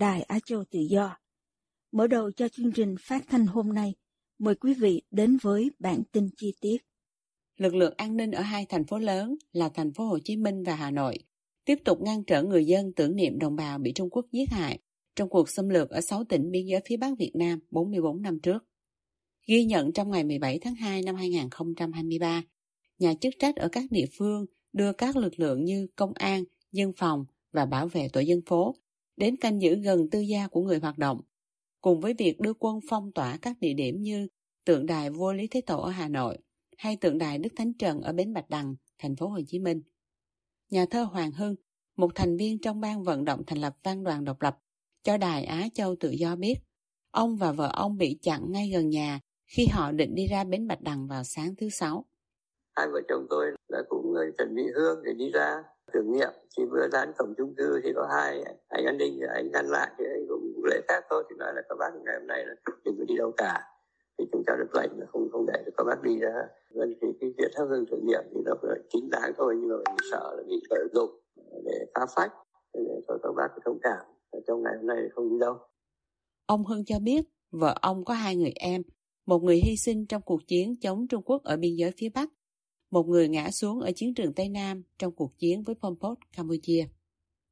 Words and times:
Đài 0.00 0.22
Á 0.22 0.38
Châu 0.44 0.64
Tự 0.70 0.78
Do. 0.80 1.16
Mở 1.92 2.06
đầu 2.06 2.30
cho 2.32 2.48
chương 2.48 2.72
trình 2.72 2.94
phát 3.00 3.24
thanh 3.28 3.46
hôm 3.46 3.72
nay, 3.72 3.94
mời 4.38 4.54
quý 4.54 4.74
vị 4.74 5.02
đến 5.10 5.38
với 5.42 5.70
bản 5.78 6.02
tin 6.12 6.28
chi 6.36 6.54
tiết. 6.60 6.76
Lực 7.56 7.74
lượng 7.74 7.94
an 7.96 8.16
ninh 8.16 8.30
ở 8.30 8.42
hai 8.42 8.66
thành 8.68 8.84
phố 8.84 8.98
lớn 8.98 9.34
là 9.52 9.68
thành 9.68 9.92
phố 9.92 10.04
Hồ 10.04 10.18
Chí 10.24 10.36
Minh 10.36 10.62
và 10.62 10.74
Hà 10.74 10.90
Nội 10.90 11.18
tiếp 11.64 11.78
tục 11.84 11.98
ngăn 12.00 12.24
trở 12.24 12.42
người 12.42 12.64
dân 12.64 12.92
tưởng 12.96 13.16
niệm 13.16 13.38
đồng 13.38 13.56
bào 13.56 13.78
bị 13.78 13.92
Trung 13.94 14.10
Quốc 14.10 14.26
giết 14.32 14.50
hại 14.50 14.78
trong 15.16 15.28
cuộc 15.28 15.48
xâm 15.48 15.68
lược 15.68 15.90
ở 15.90 16.00
6 16.00 16.24
tỉnh 16.24 16.50
biên 16.50 16.66
giới 16.66 16.80
phía 16.88 16.96
Bắc 16.96 17.18
Việt 17.18 17.32
Nam 17.34 17.58
44 17.70 18.22
năm 18.22 18.40
trước. 18.42 18.64
Ghi 19.46 19.64
nhận 19.64 19.92
trong 19.92 20.10
ngày 20.10 20.24
17 20.24 20.58
tháng 20.58 20.74
2 20.74 21.02
năm 21.02 21.14
2023, 21.14 22.42
nhà 22.98 23.14
chức 23.20 23.34
trách 23.38 23.56
ở 23.56 23.68
các 23.72 23.84
địa 23.90 24.06
phương 24.18 24.46
đưa 24.72 24.92
các 24.92 25.16
lực 25.16 25.40
lượng 25.40 25.64
như 25.64 25.86
công 25.96 26.12
an, 26.14 26.44
dân 26.72 26.92
phòng 26.96 27.24
và 27.52 27.66
bảo 27.66 27.88
vệ 27.88 28.08
tổ 28.12 28.20
dân 28.20 28.40
phố 28.46 28.74
đến 29.20 29.36
canh 29.36 29.62
giữ 29.62 29.74
gần 29.74 30.10
tư 30.10 30.20
gia 30.20 30.48
của 30.48 30.62
người 30.62 30.78
hoạt 30.78 30.98
động, 30.98 31.20
cùng 31.80 32.00
với 32.00 32.14
việc 32.18 32.40
đưa 32.40 32.54
quân 32.54 32.80
phong 32.88 33.12
tỏa 33.12 33.38
các 33.42 33.56
địa 33.60 33.74
điểm 33.74 34.02
như 34.02 34.28
tượng 34.64 34.86
đài 34.86 35.10
vua 35.10 35.32
Lý 35.32 35.46
Thế 35.46 35.60
Tổ 35.66 35.80
ở 35.80 35.90
Hà 35.90 36.08
Nội 36.08 36.38
hay 36.78 36.96
tượng 36.96 37.18
đài 37.18 37.38
Đức 37.38 37.50
Thánh 37.56 37.72
Trần 37.78 38.00
ở 38.00 38.12
Bến 38.12 38.32
Bạch 38.32 38.50
Đằng, 38.50 38.74
thành 38.98 39.16
phố 39.16 39.28
Hồ 39.28 39.38
Chí 39.46 39.58
Minh. 39.58 39.82
Nhà 40.70 40.86
thơ 40.90 41.02
Hoàng 41.02 41.32
Hưng, 41.32 41.54
một 41.96 42.10
thành 42.14 42.36
viên 42.36 42.58
trong 42.58 42.80
ban 42.80 43.02
vận 43.02 43.24
động 43.24 43.42
thành 43.46 43.58
lập 43.58 43.76
văn 43.82 44.04
đoàn 44.04 44.24
độc 44.24 44.42
lập, 44.42 44.58
cho 45.02 45.16
Đài 45.16 45.44
Á 45.44 45.68
Châu 45.74 45.96
Tự 46.00 46.10
Do 46.10 46.36
biết, 46.36 46.54
ông 47.10 47.36
và 47.36 47.52
vợ 47.52 47.70
ông 47.72 47.96
bị 47.96 48.18
chặn 48.22 48.52
ngay 48.52 48.70
gần 48.72 48.88
nhà 48.88 49.20
khi 49.46 49.66
họ 49.72 49.92
định 49.92 50.14
đi 50.14 50.26
ra 50.26 50.44
Bến 50.44 50.68
Bạch 50.68 50.80
Đằng 50.80 51.06
vào 51.06 51.24
sáng 51.24 51.54
thứ 51.56 51.68
Sáu. 51.68 52.04
Hai 52.76 52.86
vợ 52.92 53.00
chồng 53.08 53.26
tôi 53.30 53.46
là 53.68 53.78
cũng 53.88 54.14
ờ, 54.14 54.22
chuẩn 54.38 54.54
bị 54.54 54.62
hương 54.74 55.02
để 55.04 55.12
đi 55.18 55.30
ra 55.30 55.62
tưởng 55.92 56.12
niệm 56.12 56.30
thì 56.56 56.64
vừa 56.64 56.88
dán 56.92 57.12
cổng 57.18 57.34
chung 57.38 57.54
cư 57.56 57.80
thì 57.84 57.92
có 57.94 58.08
hai 58.10 58.42
anh 58.68 58.84
an 58.84 58.98
ninh, 58.98 59.20
anh 59.34 59.50
ngăn 59.52 59.66
lại 59.66 59.90
thì 59.98 60.04
anh 60.04 60.26
cũng 60.28 60.62
lễ 60.64 60.80
phép 60.88 61.00
thôi, 61.10 61.24
thì 61.30 61.36
nói 61.38 61.52
là 61.54 61.62
các 61.68 61.76
bác 61.78 61.90
ngày 62.04 62.14
hôm 62.18 62.26
nay 62.26 62.46
là 62.46 62.54
đừng 62.84 62.94
có 62.98 63.04
đi 63.08 63.14
đâu 63.16 63.32
cả. 63.36 63.66
Thì 64.18 64.24
chúng 64.32 64.42
ta 64.46 64.52
được 64.58 64.74
lệnh 64.74 64.90
là 65.00 65.06
không 65.12 65.28
không 65.32 65.46
để 65.46 65.62
được 65.66 65.72
các 65.76 65.84
bác 65.84 66.02
đi 66.02 66.18
ra 66.18 66.32
nên 66.70 66.78
vâng, 66.78 66.98
thì 67.02 67.08
cái 67.20 67.30
việc 67.38 67.50
thắp 67.54 67.64
hương 67.70 67.84
tưởng 67.90 68.06
niệm 68.06 68.22
thì 68.34 68.40
nó 68.44 68.54
chính 68.88 69.10
đáng 69.10 69.32
thôi, 69.36 69.54
nhưng 69.60 69.68
mà 69.68 69.76
mình 69.76 69.96
sợ 70.10 70.34
là 70.36 70.42
bị 70.48 70.60
lợi 70.70 70.88
dụng 70.94 71.10
để 71.64 71.86
phá 71.94 72.06
phách, 72.16 72.32
để 72.74 73.00
cho 73.08 73.18
các 73.22 73.32
bác 73.36 73.48
thông 73.64 73.78
cảm. 73.82 74.04
Trong 74.46 74.62
ngày 74.62 74.72
hôm 74.76 74.86
nay 74.86 74.96
không 75.14 75.30
đi 75.30 75.36
đâu. 75.40 75.58
Ông 76.46 76.64
Hưng 76.64 76.84
cho 76.84 76.98
biết, 76.98 77.22
vợ 77.50 77.74
ông 77.82 78.04
có 78.04 78.14
hai 78.14 78.36
người 78.36 78.52
em, 78.54 78.82
một 79.26 79.42
người 79.42 79.56
hy 79.56 79.76
sinh 79.76 80.06
trong 80.06 80.22
cuộc 80.22 80.40
chiến 80.46 80.76
chống 80.80 81.08
Trung 81.08 81.22
Quốc 81.22 81.42
ở 81.44 81.56
biên 81.56 81.76
giới 81.76 81.92
phía 81.96 82.08
Bắc 82.14 82.28
một 82.90 83.06
người 83.08 83.28
ngã 83.28 83.50
xuống 83.50 83.80
ở 83.80 83.90
chiến 83.96 84.14
trường 84.14 84.34
Tây 84.34 84.48
Nam 84.48 84.82
trong 84.98 85.14
cuộc 85.14 85.38
chiến 85.38 85.62
với 85.62 85.74
Pol 85.74 85.94
Pot, 86.00 86.18
Campuchia. 86.36 86.86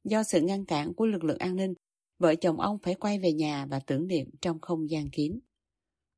Do 0.03 0.23
sự 0.23 0.41
ngăn 0.41 0.65
cản 0.65 0.93
của 0.93 1.05
lực 1.05 1.23
lượng 1.23 1.37
an 1.37 1.55
ninh, 1.55 1.73
vợ 2.19 2.35
chồng 2.35 2.59
ông 2.59 2.77
phải 2.83 2.95
quay 2.95 3.19
về 3.19 3.33
nhà 3.33 3.65
và 3.65 3.79
tưởng 3.79 4.07
niệm 4.07 4.29
trong 4.41 4.59
không 4.61 4.89
gian 4.89 5.09
kín. 5.09 5.39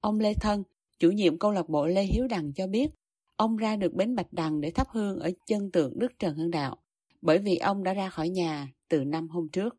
Ông 0.01 0.19
Lê 0.19 0.33
Thân, 0.33 0.63
chủ 0.99 1.11
nhiệm 1.11 1.39
câu 1.39 1.51
lạc 1.51 1.69
bộ 1.69 1.87
Lê 1.87 2.03
Hiếu 2.03 2.27
Đằng 2.27 2.53
cho 2.53 2.67
biết, 2.67 2.87
ông 3.35 3.57
ra 3.57 3.75
được 3.75 3.93
bến 3.93 4.15
Bạch 4.15 4.33
Đằng 4.33 4.61
để 4.61 4.71
thắp 4.71 4.87
hương 4.89 5.19
ở 5.19 5.31
chân 5.47 5.71
tượng 5.71 5.99
Đức 5.99 6.11
Trần 6.19 6.35
Hưng 6.35 6.51
Đạo, 6.51 6.77
bởi 7.21 7.39
vì 7.39 7.55
ông 7.55 7.83
đã 7.83 7.93
ra 7.93 8.09
khỏi 8.09 8.29
nhà 8.29 8.73
từ 8.89 9.03
năm 9.03 9.27
hôm 9.29 9.49
trước. 9.49 9.77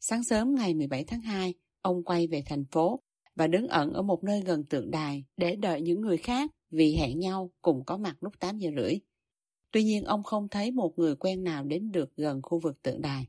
Sáng 0.00 0.24
sớm 0.24 0.54
ngày 0.54 0.74
17 0.74 1.04
tháng 1.04 1.20
2, 1.20 1.54
ông 1.82 2.04
quay 2.04 2.26
về 2.26 2.42
thành 2.46 2.64
phố 2.64 3.00
và 3.36 3.46
đứng 3.46 3.68
ẩn 3.68 3.92
ở 3.92 4.02
một 4.02 4.24
nơi 4.24 4.40
gần 4.40 4.64
tượng 4.64 4.90
đài 4.90 5.24
để 5.36 5.56
đợi 5.56 5.80
những 5.80 6.00
người 6.00 6.16
khác 6.16 6.50
vì 6.70 6.96
hẹn 6.96 7.18
nhau 7.18 7.50
cùng 7.62 7.84
có 7.86 7.96
mặt 7.96 8.16
lúc 8.20 8.32
8 8.40 8.58
giờ 8.58 8.70
rưỡi. 8.76 8.94
Tuy 9.70 9.82
nhiên 9.84 10.04
ông 10.04 10.22
không 10.22 10.48
thấy 10.48 10.70
một 10.70 10.98
người 10.98 11.16
quen 11.16 11.44
nào 11.44 11.64
đến 11.64 11.92
được 11.92 12.16
gần 12.16 12.42
khu 12.42 12.58
vực 12.58 12.82
tượng 12.82 13.00
đài. 13.00 13.26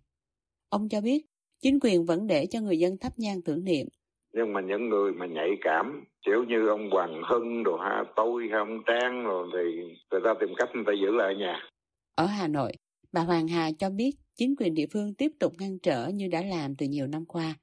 Ông 0.69 0.89
cho 0.89 1.01
biết 1.01 1.25
chính 1.61 1.79
quyền 1.81 2.05
vẫn 2.05 2.27
để 2.27 2.45
cho 2.45 2.61
người 2.61 2.79
dân 2.79 2.97
thắp 2.97 3.13
nhang 3.17 3.41
tưởng 3.41 3.63
niệm. 3.63 3.87
Nhưng 4.33 4.53
mà 4.53 4.61
những 4.61 4.89
người 4.89 5.11
mà 5.11 5.25
nhạy 5.25 5.49
cảm, 5.61 6.05
kiểu 6.25 6.43
như 6.43 6.67
ông 6.67 6.89
Hoàng 6.91 7.21
Hưng, 7.29 7.63
đồ 7.63 7.77
ha, 7.77 8.03
tôi 8.15 8.47
hay 8.51 8.59
ông 8.59 8.83
Trang 8.85 9.23
rồi 9.23 9.47
thì 9.53 9.95
người 10.11 10.21
ta 10.23 10.33
tìm 10.39 10.49
cách 10.57 10.69
người 10.73 10.83
ta 10.87 10.93
giữ 11.01 11.11
lại 11.11 11.35
nhà. 11.35 11.69
Ở 12.15 12.25
Hà 12.25 12.47
Nội, 12.47 12.71
bà 13.11 13.21
Hoàng 13.21 13.47
Hà 13.47 13.71
cho 13.79 13.89
biết 13.89 14.11
chính 14.35 14.55
quyền 14.59 14.73
địa 14.73 14.87
phương 14.93 15.13
tiếp 15.13 15.31
tục 15.39 15.53
ngăn 15.59 15.79
trở 15.79 16.07
như 16.07 16.27
đã 16.27 16.41
làm 16.41 16.75
từ 16.75 16.85
nhiều 16.85 17.07
năm 17.07 17.25
qua. 17.25 17.55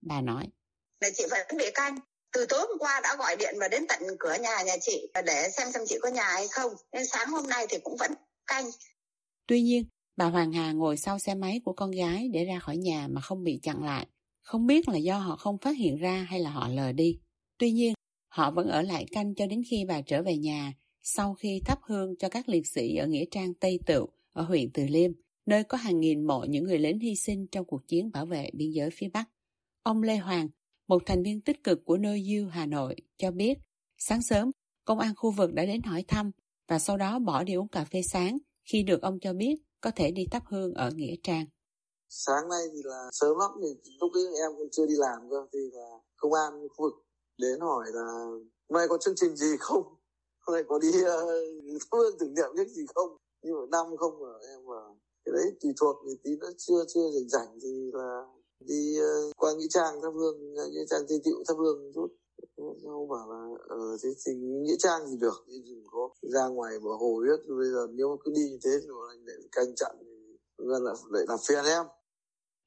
Bà 0.00 0.20
nói. 0.20 0.44
Là 1.00 1.08
chị 1.14 1.24
vẫn 1.30 1.58
bị 1.58 1.64
canh, 1.74 1.94
từ 2.32 2.46
tối 2.48 2.60
hôm 2.68 2.78
qua 2.78 3.00
đã 3.02 3.16
gọi 3.18 3.36
điện 3.36 3.54
và 3.60 3.68
đến 3.68 3.84
tận 3.88 4.02
cửa 4.18 4.34
nhà 4.40 4.62
nhà 4.62 4.76
chị 4.80 5.08
để 5.26 5.48
xem 5.56 5.72
xem 5.72 5.82
chị 5.86 5.98
có 6.02 6.08
nhà 6.08 6.22
hay 6.22 6.48
không. 6.48 6.72
Nên 6.92 7.06
sáng 7.06 7.28
hôm 7.28 7.48
nay 7.48 7.66
thì 7.70 7.78
cũng 7.84 7.96
vẫn 7.96 8.12
canh. 8.46 8.70
Tuy 9.46 9.62
nhiên 9.62 9.84
bà 10.16 10.24
Hoàng 10.24 10.52
Hà 10.52 10.72
ngồi 10.72 10.96
sau 10.96 11.18
xe 11.18 11.34
máy 11.34 11.60
của 11.64 11.72
con 11.72 11.90
gái 11.90 12.28
để 12.32 12.44
ra 12.44 12.58
khỏi 12.58 12.76
nhà 12.76 13.08
mà 13.10 13.20
không 13.20 13.44
bị 13.44 13.60
chặn 13.62 13.84
lại. 13.84 14.06
Không 14.42 14.66
biết 14.66 14.88
là 14.88 14.96
do 14.96 15.18
họ 15.18 15.36
không 15.36 15.58
phát 15.58 15.76
hiện 15.76 15.96
ra 15.96 16.26
hay 16.30 16.40
là 16.40 16.50
họ 16.50 16.68
lờ 16.68 16.92
đi. 16.92 17.18
Tuy 17.58 17.72
nhiên 17.72 17.94
họ 18.28 18.50
vẫn 18.50 18.68
ở 18.68 18.82
lại 18.82 19.06
canh 19.10 19.34
cho 19.34 19.46
đến 19.46 19.62
khi 19.70 19.84
bà 19.88 20.00
trở 20.00 20.22
về 20.22 20.36
nhà 20.36 20.72
sau 21.02 21.34
khi 21.34 21.60
thắp 21.64 21.78
hương 21.82 22.16
cho 22.16 22.28
các 22.28 22.48
liệt 22.48 22.66
sĩ 22.66 22.96
ở 22.96 23.06
nghĩa 23.06 23.24
trang 23.30 23.54
Tây 23.54 23.78
Tựu 23.86 24.08
ở 24.32 24.42
huyện 24.42 24.70
Từ 24.74 24.86
Liêm, 24.86 25.10
nơi 25.46 25.64
có 25.64 25.78
hàng 25.78 26.00
nghìn 26.00 26.26
mộ 26.26 26.44
những 26.48 26.64
người 26.64 26.78
lính 26.78 26.98
hy 26.98 27.16
sinh 27.16 27.46
trong 27.46 27.64
cuộc 27.64 27.88
chiến 27.88 28.10
bảo 28.12 28.26
vệ 28.26 28.50
biên 28.52 28.70
giới 28.70 28.90
phía 28.92 29.08
Bắc. 29.08 29.24
Ông 29.82 30.02
Lê 30.02 30.16
Hoàng, 30.16 30.48
một 30.92 31.02
thành 31.06 31.22
viên 31.22 31.40
tích 31.40 31.64
cực 31.64 31.78
của 31.84 31.96
nơi 31.96 32.24
You 32.28 32.48
Hà 32.50 32.66
Nội, 32.66 32.94
cho 33.18 33.30
biết 33.30 33.54
sáng 33.98 34.22
sớm 34.22 34.50
công 34.84 34.98
an 34.98 35.14
khu 35.16 35.30
vực 35.30 35.52
đã 35.52 35.64
đến 35.64 35.82
hỏi 35.82 36.04
thăm 36.08 36.30
và 36.68 36.78
sau 36.78 36.96
đó 36.96 37.18
bỏ 37.18 37.42
đi 37.42 37.54
uống 37.54 37.68
cà 37.68 37.84
phê 37.92 38.00
sáng 38.12 38.38
khi 38.72 38.82
được 38.82 39.02
ông 39.02 39.18
cho 39.20 39.32
biết 39.32 39.54
có 39.80 39.90
thể 39.96 40.10
đi 40.10 40.26
thắp 40.30 40.42
hương 40.50 40.74
ở 40.74 40.90
Nghĩa 40.94 41.14
Trang. 41.22 41.46
Sáng 42.08 42.48
nay 42.50 42.60
thì 42.72 42.80
là 42.84 43.08
sớm 43.12 43.38
lắm 43.38 43.50
thì 43.62 43.92
lúc 44.00 44.12
ấy 44.14 44.22
em 44.42 44.50
cũng 44.58 44.68
chưa 44.72 44.86
đi 44.86 44.94
làm 44.96 45.30
cơ 45.30 45.46
thì 45.52 45.58
là 45.72 45.88
công 46.16 46.32
an 46.32 46.68
khu 46.76 46.84
vực 46.84 46.94
đến 47.38 47.60
hỏi 47.60 47.86
là 47.94 48.06
hôm 48.68 48.76
nay 48.78 48.86
có 48.88 48.98
chương 49.00 49.16
trình 49.16 49.36
gì 49.36 49.56
không? 49.60 49.82
Hôm 50.40 50.54
nay 50.54 50.62
có 50.68 50.78
đi 50.78 50.88
ờ, 51.04 51.22
uh, 51.22 51.82
thắp 51.90 51.98
hương 51.98 52.18
tưởng 52.18 52.34
niệm 52.34 52.50
những 52.56 52.68
gì 52.68 52.82
không? 52.94 53.16
Nhưng 53.42 53.54
mà 53.54 53.62
năm 53.70 53.96
không 53.96 54.12
mà 54.22 54.32
em 54.48 54.60
mà 54.66 54.80
cái 55.24 55.32
đấy 55.32 55.52
tùy 55.60 55.72
thuộc 55.80 55.96
thì 56.06 56.12
tí 56.24 56.30
nó 56.40 56.48
chưa 56.58 56.84
chưa 56.94 57.10
rảnh 57.14 57.28
rảnh 57.28 57.58
thì 57.62 57.90
là 57.92 58.22
đi 58.66 58.96
uh, 58.98 59.36
qua 59.36 59.52
nghĩa 59.58 59.66
trang 59.70 59.94
thắp 60.02 60.10
hương 60.14 60.54
ờ, 60.56 60.68
nghĩa 60.72 60.84
trang 60.90 61.00
tây 61.08 61.18
tiệu 61.24 61.36
thắp 61.48 61.54
hương 61.58 61.92
chút. 61.94 62.08
Ông 62.84 63.08
bảo 63.08 63.30
là 63.30 63.40
ở 63.68 63.76
ờ, 63.76 63.96
thế 64.02 64.08
thì 64.26 64.32
nghĩa 64.34 64.76
trang 64.78 65.06
gì 65.06 65.16
được 65.20 65.44
thì 65.48 65.54
đừng 65.66 65.84
có 65.86 66.10
ra 66.22 66.46
ngoài 66.46 66.72
bờ 66.84 66.90
hồ 67.00 67.20
biết 67.20 67.54
bây 67.58 67.68
giờ 67.74 67.86
nếu 67.94 68.18
cứ 68.24 68.32
đi 68.34 68.42
như 68.50 68.58
thế 68.64 68.70
thì 68.82 68.88
anh 69.10 69.24
lại 69.26 69.36
canh 69.52 69.74
chặn 69.76 69.96
thì 70.00 70.06
là 70.58 70.78
lại 71.10 71.24
làm 71.28 71.38
phiền 71.48 71.64
em. 71.64 71.84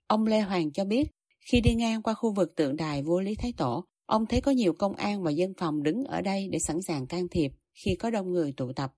Ông 0.08 0.26
Lê 0.26 0.40
Hoàng 0.40 0.72
cho 0.74 0.86
biết 0.86 1.04
khi 1.52 1.62
đi 1.62 1.76
ngang 1.76 2.04
qua 2.04 2.14
khu 2.14 2.34
vực 2.34 2.56
tượng 2.56 2.76
đài 2.76 3.04
vua 3.04 3.20
Lý 3.20 3.36
Thái 3.36 3.54
Tổ 3.58 3.86
ông 4.06 4.26
thấy 4.26 4.42
có 4.42 4.52
nhiều 4.52 4.74
công 4.74 4.96
an 4.96 5.24
và 5.24 5.32
dân 5.32 5.54
phòng 5.58 5.84
đứng 5.84 6.04
ở 6.04 6.22
đây 6.22 6.48
để 6.52 6.60
sẵn 6.60 6.82
sàng 6.82 7.08
can 7.08 7.28
thiệp 7.32 7.52
khi 7.74 7.96
có 7.96 8.10
đông 8.10 8.32
người 8.32 8.54
tụ 8.58 8.72
tập. 8.76 8.94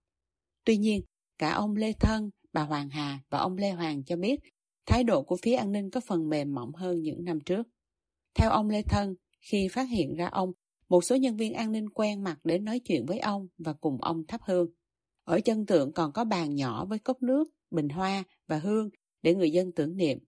Tuy 0.65 0.77
nhiên 0.77 1.01
cả 1.37 1.51
ông 1.51 1.75
Lê 1.75 1.93
Thân 1.99 2.29
bà 2.53 2.61
Hoàng 2.61 2.89
Hà 2.89 3.19
và 3.29 3.39
ông 3.39 3.57
Lê 3.57 3.71
Hoàng 3.71 4.03
cho 4.03 4.15
biết 4.15 4.39
thái 4.87 5.03
độ 5.03 5.23
của 5.23 5.37
phía 5.41 5.53
an 5.55 5.71
ninh 5.71 5.89
có 5.89 5.99
phần 5.99 6.29
mềm 6.29 6.53
mỏng 6.53 6.73
hơn 6.75 7.01
những 7.01 7.23
năm 7.23 7.39
trước. 7.39 7.67
Theo 8.35 8.49
ông 8.49 8.69
Lê 8.69 8.81
Thân, 8.81 9.15
khi 9.39 9.67
phát 9.67 9.89
hiện 9.89 10.15
ra 10.15 10.27
ông, 10.27 10.51
một 10.89 11.03
số 11.03 11.15
nhân 11.15 11.37
viên 11.37 11.53
an 11.53 11.71
ninh 11.71 11.89
quen 11.89 12.23
mặt 12.23 12.39
đến 12.43 12.65
nói 12.65 12.79
chuyện 12.79 13.05
với 13.05 13.19
ông 13.19 13.47
và 13.57 13.73
cùng 13.73 14.01
ông 14.01 14.27
thắp 14.27 14.41
hương. 14.45 14.69
Ở 15.23 15.39
chân 15.39 15.65
tượng 15.65 15.93
còn 15.93 16.11
có 16.11 16.23
bàn 16.23 16.55
nhỏ 16.55 16.85
với 16.85 16.99
cốc 16.99 17.21
nước, 17.21 17.49
bình 17.71 17.89
hoa 17.89 18.23
và 18.47 18.59
hương 18.59 18.89
để 19.21 19.35
người 19.35 19.51
dân 19.51 19.71
tưởng 19.71 19.97
niệm. 19.97 20.19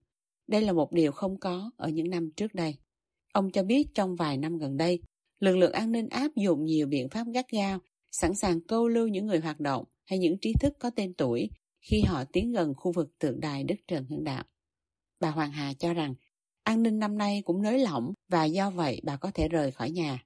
Đây 0.46 0.62
là 0.62 0.72
một 0.72 0.92
điều 0.92 1.12
không 1.12 1.38
có 1.38 1.70
ở 1.76 1.88
những 1.88 2.10
năm 2.10 2.30
trước 2.36 2.54
đây. 2.54 2.74
Ông 3.32 3.50
cho 3.50 3.62
biết 3.62 3.86
trong 3.94 4.16
vài 4.16 4.36
năm 4.36 4.58
gần 4.58 4.76
đây, 4.76 5.00
lực 5.40 5.56
lượng 5.56 5.72
an 5.72 5.92
ninh 5.92 6.08
áp 6.08 6.30
dụng 6.36 6.64
nhiều 6.64 6.86
biện 6.86 7.08
pháp 7.08 7.26
gắt 7.34 7.50
gao, 7.50 7.78
sẵn 8.10 8.34
sàng 8.34 8.60
câu 8.60 8.88
lưu 8.88 9.08
những 9.08 9.26
người 9.26 9.40
hoạt 9.40 9.60
động 9.60 9.84
hay 10.04 10.18
những 10.18 10.38
trí 10.40 10.52
thức 10.60 10.72
có 10.78 10.90
tên 10.90 11.14
tuổi 11.14 11.50
khi 11.80 12.00
họ 12.00 12.24
tiến 12.24 12.52
gần 12.52 12.74
khu 12.76 12.92
vực 12.92 13.18
tượng 13.18 13.40
đài 13.40 13.64
Đức 13.64 13.74
Trần 13.88 14.04
Hưng 14.04 14.24
Đạo. 14.24 14.44
Bà 15.20 15.30
Hoàng 15.30 15.52
Hà 15.52 15.72
cho 15.78 15.94
rằng 15.94 16.14
an 16.62 16.82
ninh 16.82 16.98
năm 16.98 17.18
nay 17.18 17.42
cũng 17.44 17.62
nới 17.62 17.78
lỏng 17.78 18.12
và 18.28 18.44
do 18.44 18.70
vậy 18.70 19.00
bà 19.04 19.16
có 19.16 19.30
thể 19.34 19.48
rời 19.48 19.70
khỏi 19.70 19.90
nhà. 19.90 20.24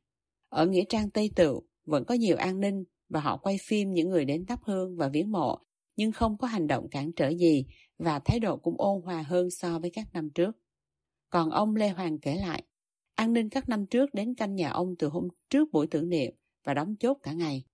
Ở 0.49 0.67
Nghĩa 0.67 0.85
Trang 0.89 1.11
Tây 1.11 1.31
Tựu 1.37 1.63
vẫn 1.85 2.05
có 2.05 2.15
nhiều 2.15 2.37
an 2.37 2.61
ninh 2.61 2.85
và 3.09 3.21
họ 3.21 3.37
quay 3.37 3.59
phim 3.63 3.93
những 3.93 4.11
người 4.11 4.25
đến 4.25 4.47
thắp 4.47 4.61
hương 4.63 4.97
và 4.97 5.09
viếng 5.09 5.33
mộ 5.33 5.59
nhưng 5.97 6.13
không 6.13 6.39
có 6.39 6.47
hành 6.47 6.67
động 6.67 6.89
cản 6.91 7.13
trở 7.13 7.29
gì 7.29 7.67
và 7.99 8.19
thái 8.19 8.41
độ 8.41 8.57
cũng 8.57 8.75
ôn 8.79 9.03
hòa 9.03 9.23
hơn 9.23 9.51
so 9.51 9.79
với 9.79 9.91
các 9.91 10.09
năm 10.13 10.31
trước. 10.31 10.57
Còn 11.31 11.51
ông 11.51 11.77
Lê 11.77 11.89
Hoàng 11.89 12.19
kể 12.19 12.35
lại, 12.35 12.63
an 13.15 13.33
ninh 13.33 13.49
các 13.49 13.69
năm 13.69 13.87
trước 13.87 14.15
đến 14.15 14.35
canh 14.35 14.55
nhà 14.55 14.71
ông 14.71 14.95
từ 14.99 15.09
hôm 15.09 15.29
trước 15.51 15.73
buổi 15.73 15.87
tưởng 15.87 16.09
niệm 16.09 16.35
và 16.65 16.75
đóng 16.75 16.97
chốt 17.01 17.19
cả 17.23 17.33
ngày. 17.33 17.65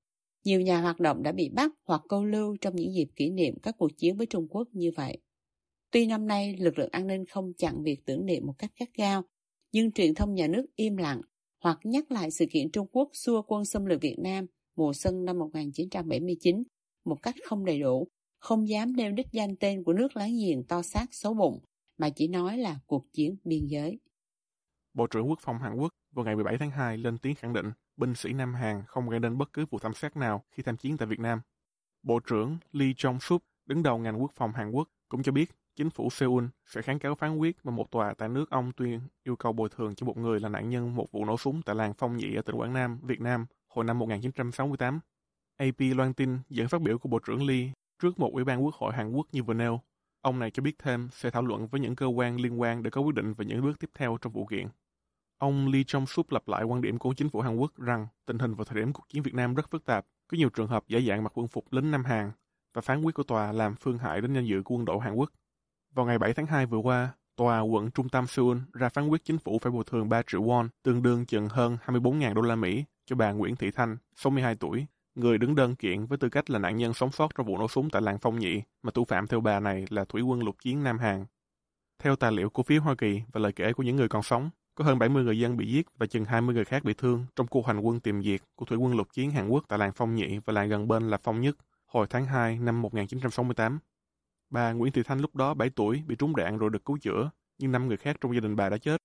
Nhiều 0.44 0.60
nhà 0.60 0.80
hoạt 0.80 1.00
động 1.00 1.22
đã 1.22 1.32
bị 1.32 1.48
bắt 1.48 1.72
hoặc 1.84 2.02
câu 2.08 2.24
lưu 2.24 2.56
trong 2.60 2.76
những 2.76 2.94
dịp 2.94 3.08
kỷ 3.16 3.30
niệm 3.30 3.54
các 3.62 3.74
cuộc 3.78 3.96
chiến 3.96 4.16
với 4.16 4.26
Trung 4.26 4.46
Quốc 4.50 4.68
như 4.72 4.90
vậy. 4.96 5.18
Tuy 5.90 6.06
năm 6.06 6.26
nay 6.26 6.56
lực 6.58 6.78
lượng 6.78 6.90
an 6.92 7.06
ninh 7.06 7.24
không 7.26 7.52
chặn 7.58 7.82
việc 7.82 8.06
tưởng 8.06 8.26
niệm 8.26 8.46
một 8.46 8.54
cách 8.58 8.70
gắt 8.78 8.88
gao, 8.94 9.22
nhưng 9.72 9.92
truyền 9.92 10.14
thông 10.14 10.34
nhà 10.34 10.46
nước 10.46 10.66
im 10.76 10.96
lặng 10.96 11.20
hoặc 11.62 11.78
nhắc 11.84 12.10
lại 12.10 12.30
sự 12.30 12.46
kiện 12.50 12.70
Trung 12.70 12.86
Quốc 12.92 13.10
xua 13.12 13.42
quân 13.42 13.64
xâm 13.64 13.86
lược 13.86 14.00
Việt 14.00 14.16
Nam 14.18 14.46
mùa 14.76 14.92
xuân 14.92 15.24
năm 15.24 15.38
1979 15.38 16.62
một 17.04 17.22
cách 17.22 17.34
không 17.44 17.64
đầy 17.64 17.80
đủ, 17.80 18.08
không 18.38 18.68
dám 18.68 18.96
nêu 18.96 19.12
đích 19.12 19.26
danh 19.32 19.56
tên 19.56 19.84
của 19.84 19.92
nước 19.92 20.16
láng 20.16 20.36
giềng 20.36 20.64
to 20.64 20.82
xác 20.82 21.06
xấu 21.10 21.34
bụng, 21.34 21.60
mà 21.98 22.10
chỉ 22.10 22.28
nói 22.28 22.58
là 22.58 22.78
cuộc 22.86 23.12
chiến 23.12 23.36
biên 23.44 23.66
giới. 23.66 23.98
Bộ 24.94 25.06
trưởng 25.06 25.28
Quốc 25.28 25.38
phòng 25.42 25.58
Hàn 25.58 25.76
Quốc 25.76 25.88
vào 26.14 26.24
ngày 26.24 26.34
17 26.34 26.56
tháng 26.58 26.70
2 26.70 26.98
lên 26.98 27.18
tiếng 27.18 27.34
khẳng 27.34 27.52
định 27.52 27.66
binh 28.00 28.14
sĩ 28.14 28.32
Nam 28.32 28.54
Hàn 28.54 28.82
không 28.86 29.08
gây 29.08 29.20
nên 29.20 29.38
bất 29.38 29.52
cứ 29.52 29.66
vụ 29.70 29.78
thảm 29.78 29.94
sát 29.94 30.16
nào 30.16 30.44
khi 30.50 30.62
tham 30.62 30.76
chiến 30.76 30.96
tại 30.96 31.08
Việt 31.08 31.20
Nam. 31.20 31.40
Bộ 32.02 32.20
trưởng 32.20 32.58
Lee 32.72 32.88
Jong-sup, 32.88 33.38
đứng 33.66 33.82
đầu 33.82 33.98
ngành 33.98 34.20
quốc 34.20 34.32
phòng 34.34 34.52
Hàn 34.52 34.70
Quốc, 34.70 34.88
cũng 35.08 35.22
cho 35.22 35.32
biết 35.32 35.50
chính 35.76 35.90
phủ 35.90 36.10
Seoul 36.10 36.44
sẽ 36.66 36.82
kháng 36.82 36.98
cáo 36.98 37.14
phán 37.14 37.36
quyết 37.36 37.56
mà 37.64 37.70
một 37.70 37.90
tòa 37.90 38.14
tại 38.14 38.28
nước 38.28 38.50
ông 38.50 38.72
tuyên 38.72 39.00
yêu 39.24 39.36
cầu 39.36 39.52
bồi 39.52 39.68
thường 39.68 39.94
cho 39.94 40.06
một 40.06 40.16
người 40.16 40.40
là 40.40 40.48
nạn 40.48 40.70
nhân 40.70 40.94
một 40.94 41.12
vụ 41.12 41.24
nổ 41.24 41.36
súng 41.36 41.62
tại 41.62 41.76
làng 41.76 41.94
Phong 41.98 42.16
Nhị 42.16 42.34
ở 42.34 42.42
tỉnh 42.42 42.56
Quảng 42.56 42.72
Nam, 42.72 42.98
Việt 43.02 43.20
Nam 43.20 43.46
hồi 43.68 43.84
năm 43.84 43.98
1968. 43.98 45.00
AP 45.56 45.80
loan 45.96 46.12
tin 46.12 46.38
dẫn 46.48 46.68
phát 46.68 46.80
biểu 46.80 46.98
của 46.98 47.08
Bộ 47.08 47.18
trưởng 47.18 47.46
Lee 47.46 47.70
trước 48.02 48.18
một 48.18 48.30
ủy 48.32 48.44
ban 48.44 48.64
quốc 48.64 48.74
hội 48.74 48.92
Hàn 48.92 49.12
Quốc 49.12 49.26
như 49.32 49.42
vừa 49.42 49.54
nêu. 49.54 49.80
Ông 50.20 50.38
này 50.38 50.50
cho 50.50 50.62
biết 50.62 50.78
thêm 50.78 51.08
sẽ 51.12 51.30
thảo 51.30 51.42
luận 51.42 51.66
với 51.66 51.80
những 51.80 51.96
cơ 51.96 52.06
quan 52.06 52.40
liên 52.40 52.60
quan 52.60 52.82
để 52.82 52.90
có 52.90 53.00
quyết 53.00 53.14
định 53.14 53.34
về 53.34 53.44
những 53.44 53.62
bước 53.62 53.78
tiếp 53.80 53.90
theo 53.94 54.18
trong 54.20 54.32
vụ 54.32 54.46
kiện. 54.46 54.68
Ông 55.40 55.68
Lee 55.68 55.82
Jong 55.82 56.06
Sup 56.06 56.30
lặp 56.30 56.48
lại 56.48 56.64
quan 56.64 56.80
điểm 56.80 56.98
của 56.98 57.14
chính 57.16 57.30
phủ 57.30 57.40
Hàn 57.40 57.56
Quốc 57.56 57.72
rằng 57.76 58.06
tình 58.26 58.38
hình 58.38 58.54
vào 58.54 58.64
thời 58.64 58.80
điểm 58.80 58.92
cuộc 58.92 59.08
chiến 59.08 59.22
Việt 59.22 59.34
Nam 59.34 59.54
rất 59.54 59.70
phức 59.70 59.84
tạp, 59.84 60.06
có 60.28 60.36
nhiều 60.36 60.48
trường 60.48 60.66
hợp 60.66 60.84
giả 60.88 60.98
dạng 61.08 61.24
mặc 61.24 61.38
quân 61.38 61.48
phục 61.48 61.72
lính 61.72 61.90
Nam 61.90 62.04
Hàn 62.04 62.32
và 62.74 62.80
phán 62.80 63.02
quyết 63.02 63.14
của 63.14 63.22
tòa 63.22 63.52
làm 63.52 63.74
phương 63.76 63.98
hại 63.98 64.20
đến 64.20 64.34
danh 64.34 64.46
dự 64.46 64.62
của 64.62 64.74
quân 64.74 64.84
đội 64.84 65.00
Hàn 65.00 65.14
Quốc. 65.14 65.30
Vào 65.94 66.06
ngày 66.06 66.18
7 66.18 66.34
tháng 66.34 66.46
2 66.46 66.66
vừa 66.66 66.78
qua, 66.78 67.12
tòa 67.36 67.60
quận 67.60 67.90
trung 67.90 68.08
tâm 68.08 68.26
Seoul 68.26 68.58
ra 68.72 68.88
phán 68.88 69.08
quyết 69.08 69.24
chính 69.24 69.38
phủ 69.38 69.58
phải 69.62 69.72
bồi 69.72 69.84
thường 69.84 70.08
3 70.08 70.22
triệu 70.26 70.42
won, 70.42 70.68
tương 70.82 71.02
đương 71.02 71.26
chừng 71.26 71.48
hơn 71.48 71.76
24.000 71.86 72.34
đô 72.34 72.42
la 72.42 72.56
Mỹ 72.56 72.84
cho 73.06 73.16
bà 73.16 73.32
Nguyễn 73.32 73.56
Thị 73.56 73.70
Thanh, 73.70 73.96
62 74.16 74.54
tuổi, 74.54 74.86
người 75.14 75.38
đứng 75.38 75.54
đơn 75.54 75.76
kiện 75.76 76.06
với 76.06 76.18
tư 76.18 76.28
cách 76.28 76.50
là 76.50 76.58
nạn 76.58 76.76
nhân 76.76 76.94
sống 76.94 77.12
sót 77.12 77.34
trong 77.34 77.46
vụ 77.46 77.58
nổ 77.58 77.68
súng 77.68 77.90
tại 77.90 78.02
làng 78.02 78.18
Phong 78.18 78.38
Nhị, 78.38 78.62
mà 78.82 78.90
thủ 78.90 79.04
phạm 79.04 79.26
theo 79.26 79.40
bà 79.40 79.60
này 79.60 79.84
là 79.90 80.04
thủy 80.04 80.22
quân 80.22 80.42
lục 80.42 80.56
chiến 80.62 80.82
Nam 80.82 80.98
Hàn. 80.98 81.24
Theo 81.98 82.16
tài 82.16 82.32
liệu 82.32 82.50
của 82.50 82.62
phía 82.62 82.78
Hoa 82.78 82.94
Kỳ 82.94 83.22
và 83.32 83.40
lời 83.40 83.52
kể 83.52 83.72
của 83.72 83.82
những 83.82 83.96
người 83.96 84.08
còn 84.08 84.22
sống, 84.22 84.50
có 84.80 84.86
hơn 84.86 84.98
70 84.98 85.24
người 85.24 85.38
dân 85.38 85.56
bị 85.56 85.72
giết 85.72 85.86
và 85.98 86.06
chừng 86.06 86.24
20 86.24 86.54
người 86.54 86.64
khác 86.64 86.84
bị 86.84 86.94
thương 86.94 87.24
trong 87.36 87.46
cuộc 87.46 87.66
hành 87.66 87.80
quân 87.80 88.00
tìm 88.00 88.22
diệt 88.22 88.40
của 88.54 88.64
thủy 88.64 88.78
quân 88.78 88.96
lục 88.96 89.08
chiến 89.12 89.30
Hàn 89.30 89.48
Quốc 89.48 89.64
tại 89.68 89.78
làng 89.78 89.92
Phong 89.94 90.14
Nhị 90.14 90.38
và 90.44 90.52
làng 90.52 90.68
gần 90.68 90.88
bên 90.88 91.10
là 91.10 91.18
Phong 91.22 91.40
Nhất 91.40 91.56
hồi 91.86 92.06
tháng 92.10 92.26
2 92.26 92.58
năm 92.58 92.82
1968. 92.82 93.78
Bà 94.50 94.72
Nguyễn 94.72 94.92
Thị 94.92 95.02
Thanh 95.04 95.20
lúc 95.20 95.36
đó 95.36 95.54
7 95.54 95.70
tuổi 95.76 96.02
bị 96.06 96.16
trúng 96.16 96.36
đạn 96.36 96.58
rồi 96.58 96.70
được 96.70 96.84
cứu 96.84 96.98
chữa, 96.98 97.30
nhưng 97.58 97.72
năm 97.72 97.88
người 97.88 97.96
khác 97.96 98.16
trong 98.20 98.34
gia 98.34 98.40
đình 98.40 98.56
bà 98.56 98.68
đã 98.68 98.78
chết. 98.78 98.96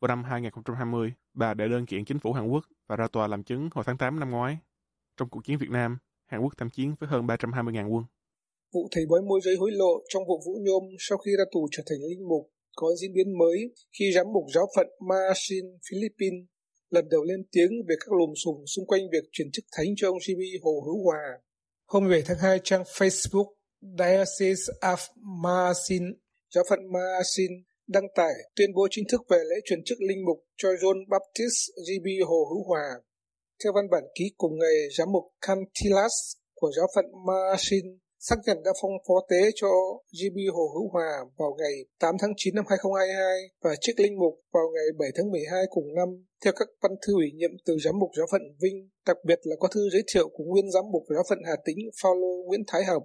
Vào 0.00 0.08
năm 0.08 0.24
2020, 0.24 1.12
bà 1.34 1.54
đã 1.54 1.66
đơn 1.66 1.86
kiện 1.86 2.04
chính 2.04 2.18
phủ 2.18 2.32
Hàn 2.32 2.48
Quốc 2.48 2.64
và 2.88 2.96
ra 2.96 3.08
tòa 3.08 3.26
làm 3.26 3.42
chứng 3.42 3.68
hồi 3.72 3.84
tháng 3.86 3.98
8 3.98 4.20
năm 4.20 4.30
ngoái. 4.30 4.58
Trong 5.16 5.28
cuộc 5.28 5.44
chiến 5.44 5.58
Việt 5.58 5.70
Nam, 5.70 5.98
Hàn 6.26 6.40
Quốc 6.40 6.54
tham 6.56 6.70
chiến 6.70 6.94
với 7.00 7.08
hơn 7.08 7.26
320.000 7.26 7.88
quân. 7.88 8.04
Vụ 8.74 8.88
thầy 8.90 9.06
bói 9.06 9.20
môi 9.22 9.40
giới 9.44 9.56
hối 9.56 9.70
lộ 9.72 10.02
trong 10.08 10.22
vụ 10.28 10.40
Vũ 10.46 10.58
Nhôm 10.62 10.82
sau 10.98 11.18
khi 11.18 11.30
ra 11.38 11.44
tù 11.52 11.68
trở 11.72 11.82
thành 11.86 11.98
linh 12.10 12.28
mục 12.28 12.50
có 12.76 12.94
diễn 13.00 13.12
biến 13.14 13.38
mới 13.38 13.58
khi 13.98 14.12
giám 14.14 14.26
mục 14.32 14.44
giáo 14.54 14.66
phận 14.76 14.86
Marcin 15.08 15.64
Philippines 15.90 16.44
lần 16.90 17.08
đầu 17.08 17.24
lên 17.24 17.44
tiếng 17.52 17.70
về 17.88 17.94
các 18.00 18.12
lùm 18.12 18.32
xùm 18.44 18.64
xung 18.66 18.86
quanh 18.86 19.02
việc 19.12 19.24
chuyển 19.32 19.50
chức 19.52 19.64
thánh 19.72 19.86
cho 19.96 20.08
ông 20.08 20.18
Jimmy 20.18 20.58
Hồ 20.62 20.82
Hữu 20.86 21.04
Hòa. 21.04 21.22
Hôm 21.86 22.02
17 22.02 22.22
tháng 22.26 22.38
2, 22.38 22.60
trang 22.64 22.82
Facebook 22.82 23.52
Diocese 23.80 24.72
of 24.80 24.98
Marcin, 25.42 26.02
giáo 26.54 26.64
phận 26.70 26.78
Marcin 26.92 27.52
đăng 27.86 28.08
tải 28.14 28.32
tuyên 28.56 28.74
bố 28.74 28.88
chính 28.90 29.04
thức 29.10 29.20
về 29.30 29.38
lễ 29.38 29.56
chuyển 29.64 29.84
chức 29.84 29.98
linh 30.00 30.24
mục 30.24 30.38
cho 30.56 30.68
John 30.68 31.04
Baptist 31.08 31.58
JB 31.88 32.26
Hồ 32.26 32.44
Hữu 32.50 32.64
Hòa. 32.68 32.86
Theo 33.64 33.72
văn 33.72 33.90
bản 33.90 34.02
ký 34.14 34.24
cùng 34.36 34.58
ngày, 34.58 34.76
giám 34.98 35.12
mục 35.12 35.24
Cantilas 35.40 36.12
của 36.54 36.70
giáo 36.76 36.86
phận 36.94 37.04
Marcin 37.26 37.98
xác 38.28 38.36
nhận 38.46 38.58
đã 38.64 38.72
phong 38.82 38.92
phó 39.08 39.14
tế 39.30 39.50
cho 39.54 39.68
GB 40.18 40.36
Hồ 40.54 40.64
Hữu 40.74 40.88
Hòa 40.92 41.10
vào 41.38 41.56
ngày 41.58 41.74
8 42.00 42.14
tháng 42.20 42.32
9 42.36 42.54
năm 42.54 42.64
2022 42.68 43.50
và 43.64 43.70
chức 43.80 44.00
linh 44.00 44.18
mục 44.18 44.34
vào 44.52 44.66
ngày 44.74 44.86
7 44.98 45.08
tháng 45.16 45.30
12 45.30 45.64
cùng 45.70 45.94
năm 45.94 46.08
theo 46.44 46.52
các 46.56 46.68
văn 46.82 46.92
thư 47.02 47.12
ủy 47.14 47.30
nhiệm 47.34 47.50
từ 47.66 47.76
giám 47.84 47.98
mục 47.98 48.10
giáo 48.16 48.26
phận 48.32 48.42
Vinh, 48.62 48.88
đặc 49.06 49.16
biệt 49.24 49.40
là 49.42 49.56
có 49.60 49.68
thư 49.74 49.80
giới 49.92 50.02
thiệu 50.14 50.28
của 50.32 50.44
nguyên 50.44 50.70
giám 50.70 50.84
mục 50.92 51.04
giáo 51.14 51.24
phận 51.28 51.38
Hà 51.46 51.56
Tĩnh 51.64 51.78
Phaolô 52.02 52.32
Nguyễn 52.46 52.62
Thái 52.66 52.84
Hợp 52.84 53.02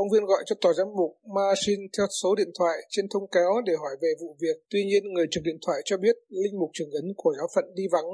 Phóng 0.00 0.10
viên 0.12 0.24
gọi 0.24 0.42
cho 0.46 0.56
tòa 0.60 0.72
giám 0.72 0.86
mục 0.96 1.12
Marcin 1.34 1.80
theo 1.96 2.06
số 2.22 2.34
điện 2.34 2.50
thoại 2.58 2.76
trên 2.90 3.06
thông 3.12 3.30
cáo 3.30 3.52
để 3.66 3.72
hỏi 3.82 3.94
về 4.02 4.08
vụ 4.20 4.36
việc. 4.40 4.56
Tuy 4.70 4.84
nhiên, 4.84 5.02
người 5.12 5.26
trực 5.30 5.44
điện 5.44 5.58
thoại 5.66 5.80
cho 5.84 5.96
biết 5.96 6.16
linh 6.28 6.58
mục 6.60 6.70
trưởng 6.72 6.90
ấn 6.90 7.12
của 7.16 7.34
giáo 7.38 7.48
phận 7.54 7.64
đi 7.74 7.82
vắng. 7.92 8.10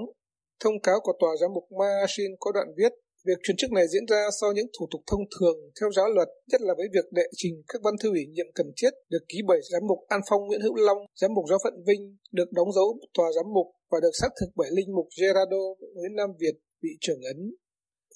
Thông 0.60 0.80
cáo 0.80 1.00
của 1.00 1.12
tòa 1.20 1.36
giám 1.40 1.52
mục 1.52 1.66
Marcin 1.78 2.30
có 2.40 2.52
đoạn 2.52 2.68
viết 2.76 2.92
Việc 3.26 3.38
chuyển 3.42 3.56
chức 3.56 3.72
này 3.72 3.86
diễn 3.92 4.06
ra 4.06 4.20
sau 4.40 4.52
những 4.52 4.66
thủ 4.78 4.86
tục 4.92 5.02
thông 5.10 5.24
thường 5.34 5.58
theo 5.80 5.88
giáo 5.96 6.08
luật, 6.08 6.28
nhất 6.50 6.60
là 6.60 6.74
với 6.78 6.88
việc 6.94 7.06
đệ 7.12 7.26
trình 7.36 7.62
các 7.68 7.80
văn 7.84 7.94
thư 8.00 8.08
ủy 8.08 8.26
nhiệm 8.26 8.46
cần 8.54 8.66
thiết 8.76 8.92
được 9.08 9.24
ký 9.28 9.38
bởi 9.46 9.60
giám 9.72 9.82
mục 9.88 9.98
An 10.08 10.20
Phong 10.28 10.42
Nguyễn 10.46 10.60
Hữu 10.60 10.74
Long, 10.74 10.98
giám 11.14 11.34
mục 11.34 11.44
giáo 11.50 11.58
phận 11.64 11.74
Vinh, 11.86 12.16
được 12.32 12.52
đóng 12.52 12.72
dấu 12.72 12.98
tòa 13.14 13.28
giám 13.36 13.46
mục 13.54 13.66
và 13.90 13.98
được 14.02 14.14
xác 14.20 14.28
thực 14.40 14.50
bởi 14.56 14.68
linh 14.76 14.94
mục 14.96 15.08
Gerardo 15.20 15.62
Nguyễn 15.94 16.14
Nam 16.16 16.30
Việt 16.40 16.56
bị 16.82 16.90
trưởng 17.00 17.20
ấn. 17.32 17.38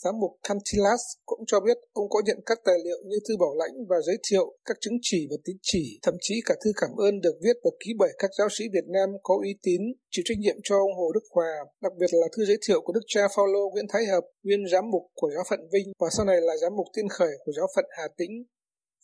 Giám 0.04 0.14
mục 0.20 0.32
Cantilas 0.48 1.00
cũng 1.26 1.42
cho 1.46 1.60
biết 1.60 1.78
ông 1.92 2.08
có 2.08 2.22
nhận 2.26 2.40
các 2.46 2.58
tài 2.64 2.74
liệu 2.84 2.98
như 3.08 3.18
thư 3.28 3.36
bảo 3.36 3.54
lãnh 3.54 3.74
và 3.88 3.96
giới 4.06 4.18
thiệu 4.30 4.46
các 4.64 4.76
chứng 4.80 4.98
chỉ 5.02 5.26
và 5.30 5.36
tín 5.44 5.56
chỉ, 5.62 5.98
thậm 6.02 6.14
chí 6.20 6.34
cả 6.44 6.54
thư 6.64 6.70
cảm 6.80 6.90
ơn 7.06 7.20
được 7.20 7.36
viết 7.42 7.56
và 7.64 7.70
ký 7.80 7.90
bởi 7.98 8.12
các 8.18 8.30
giáo 8.38 8.48
sĩ 8.50 8.64
Việt 8.72 8.86
Nam 8.94 9.08
có 9.22 9.34
uy 9.42 9.52
tín, 9.62 9.80
chịu 10.10 10.22
trách 10.26 10.38
nhiệm 10.38 10.56
cho 10.64 10.74
ông 10.76 10.94
Hồ 10.98 11.12
Đức 11.12 11.24
Hòa, 11.34 11.52
đặc 11.82 11.92
biệt 11.98 12.10
là 12.12 12.26
thư 12.36 12.44
giới 12.44 12.58
thiệu 12.66 12.80
của 12.84 12.92
Đức 12.92 13.04
cha 13.06 13.20
Phaolô 13.36 13.70
Nguyễn 13.70 13.86
Thái 13.92 14.04
Hợp, 14.04 14.24
nguyên 14.42 14.68
giám 14.72 14.90
mục 14.90 15.02
của 15.14 15.30
giáo 15.34 15.44
phận 15.50 15.60
Vinh 15.72 15.92
và 16.00 16.08
sau 16.16 16.26
này 16.26 16.40
là 16.40 16.56
giám 16.56 16.76
mục 16.76 16.86
tiên 16.94 17.08
khởi 17.08 17.32
của 17.44 17.52
giáo 17.56 17.66
phận 17.76 17.84
Hà 17.98 18.08
Tĩnh. 18.16 18.30